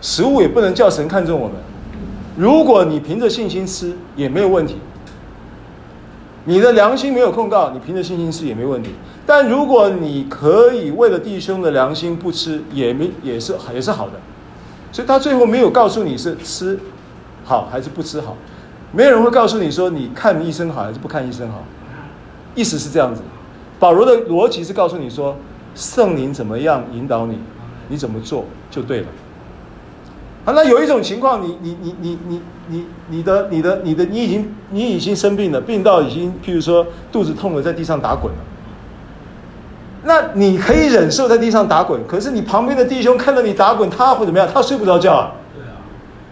[0.00, 1.56] 食物也不能叫神看重我们，
[2.36, 4.76] 如果你凭着信心吃也没有问题。
[6.50, 8.90] 你的良心没有控告，你凭着信心吃也没问题。
[9.24, 14.14] 但如果你可以为了弟兄的良心不吃，也没也是也是好的。
[14.90, 16.76] 所以他最后没有告诉你是吃
[17.44, 18.36] 好还是不吃好，
[18.90, 21.62] 没有人会告诉你说你看医生好还是不看医生好。
[22.56, 23.22] 意思是这样子，
[23.78, 25.36] 保罗的逻辑是告诉你说
[25.76, 27.38] 圣灵怎么样引导你，
[27.86, 29.06] 你怎么做就对了。
[30.44, 38.38] 好，那有一种情况，你你你你你你你的你的你的你已经你已经生病了，病到已经譬如说肚子痛了，在地上打滚了。
[40.04, 44.48] 那你可以忍受在地上打滚，可是你旁边的弟兄看到你打滚，他会怎么样？
[44.52, 45.32] 他睡不着觉啊。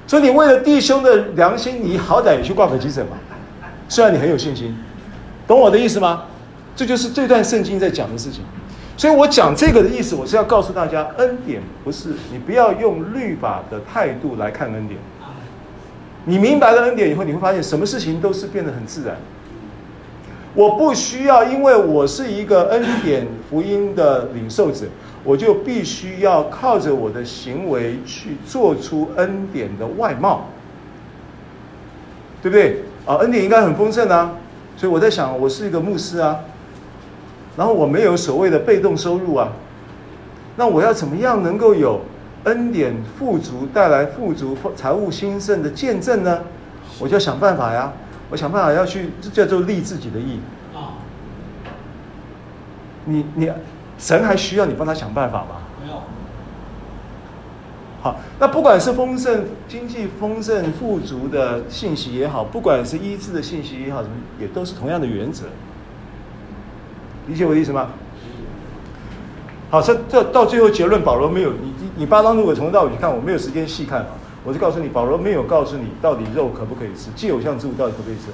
[0.07, 3.13] 所以你为了弟兄的良心，你好歹也去挂个急诊嘛。
[3.89, 4.75] 虽然你很有信心，
[5.47, 6.23] 懂我的意思吗？
[6.75, 8.43] 这就是这段圣经在讲的事情。
[8.99, 14.99] 所以我讲这个的意思，我是要告诉大家，恩典不是你不要用律法的态度来看恩典。
[16.25, 19.17] 你明白了恩典以后，你会发现什么事情都是变得很自然。
[20.53, 24.87] 我不需要，因为我是一个恩典福音的领受者，
[25.23, 30.49] 我就必须要靠着我的行为去做出恩典的外貌，
[32.43, 32.83] 对不对？
[33.07, 34.33] 啊，恩典应该很丰盛啊，
[34.77, 36.41] 所以我在想，我是一个牧师啊。
[37.59, 39.49] 然后我没有所谓的被动收入啊，
[40.57, 42.01] 那我要怎么样能够有
[42.45, 46.41] 恩典富足带来富足财务兴盛的见证呢？
[47.01, 47.93] 我就要想办法呀，
[48.31, 50.39] 我想办法要去这叫做立自己的义
[50.73, 51.03] 啊。
[53.07, 53.51] 你你
[53.99, 55.57] 神还需要你帮他想办法吗？
[55.85, 56.01] 没有。
[58.01, 65.47] 好，那不管是丰盛经济丰盛富足的信息也好，不管是医治的信息也好，什么也都是同样的原则。
[67.29, 67.89] 理解我的意思吗？
[69.71, 74.09] 好，这这到最后结论，保罗没有你你八章如果从头到尾去看，我没有时间细看啊。
[74.45, 78.29] 我就告诉你，保罗没有告诉你到底肉可不可以吃，既偶像之物到底可不可以吃，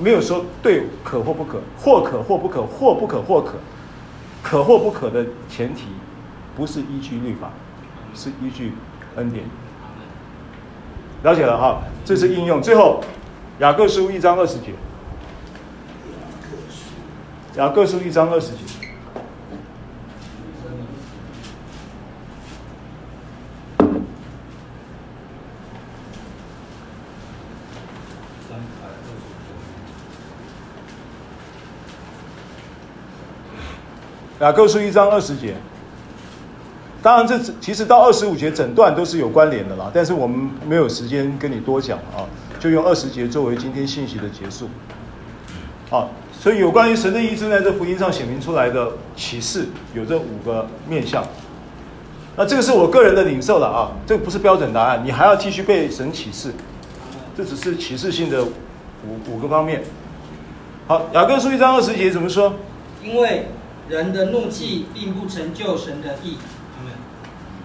[0.00, 3.52] 没有说对可或不可，或可或不可，或不可或可，
[4.42, 5.84] 可或不可的前提
[6.56, 7.50] 不是依据律法，
[8.14, 8.72] 是依据
[9.14, 9.44] 恩典。
[11.22, 12.60] 了解了哈，这是应用。
[12.60, 13.00] 最后，
[13.60, 14.72] 雅各书一章二十节。
[17.56, 18.58] 雅各书一章二十节。
[34.40, 35.54] 雅各书一章二十节。
[37.00, 42.26] 当然，这其实到二十五节整段都是有关联的啦，但是我们没有时间跟你多讲啊，
[42.58, 44.68] 就用二十节作为今天信息的结束。
[45.88, 46.10] 好。
[46.40, 51.24] 所以，有关于神的意志在这福音上显明出来的启示，有这五个面向。
[52.36, 56.52] 那这个是我个人的领受了啊，这个不是标准答案，你还要继续被神启示。
[57.36, 58.50] 这只是启示性的五
[59.28, 59.82] 五个方面。
[60.86, 62.54] 好，雅各书一章二十节怎么说？
[63.02, 63.46] 因为
[63.88, 66.36] 人的怒气并不成就神的义。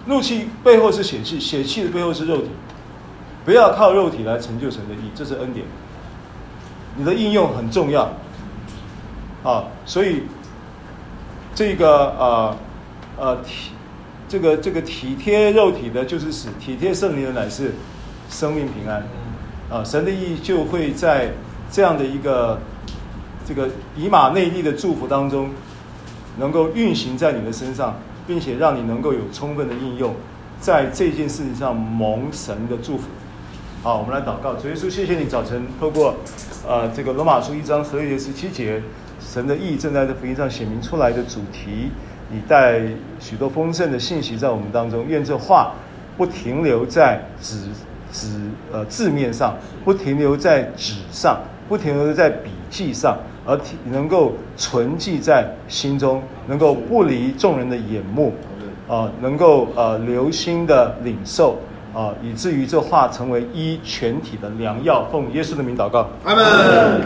[0.06, 2.48] 怒气背后是血气，血气的背后是肉体。
[3.44, 5.66] 不要靠肉体来成就神的义，这是恩典。
[6.96, 8.10] 你的应用很重要。
[9.42, 10.22] 啊，所以
[11.54, 12.56] 这个呃
[13.18, 13.72] 呃体
[14.28, 17.72] 这个这个体贴肉体的，就是使体贴圣灵的乃是
[18.28, 19.02] 生命平安。
[19.70, 21.30] 啊，神的意就会在
[21.70, 22.58] 这样的一个
[23.46, 25.50] 这个以马内利的祝福当中，
[26.38, 27.96] 能够运行在你的身上，
[28.26, 30.14] 并且让你能够有充分的应用，
[30.60, 33.04] 在这件事情上蒙神的祝福。
[33.82, 36.16] 好，我们来祷告，主耶稣，谢谢你早晨透过
[36.68, 38.82] 呃这个罗马书一章十二节十七节，
[39.20, 41.90] 神的意正在这福音上显明出来的主题，
[42.30, 42.80] 你带
[43.18, 45.72] 许多丰盛的信息在我们当中，愿这话
[46.16, 47.56] 不停留在纸。
[48.12, 48.26] 纸
[48.72, 53.16] 呃字面上，不停留在纸上，不停留在笔记上，
[53.46, 58.34] 而能够存记在心中，能够不离众人的眼目，
[58.88, 61.52] 啊、呃，能够呃留心的领受
[61.94, 65.06] 啊、呃，以至于这话成为一全体的良药。
[65.12, 67.02] 奉耶稣的名祷告，阿门。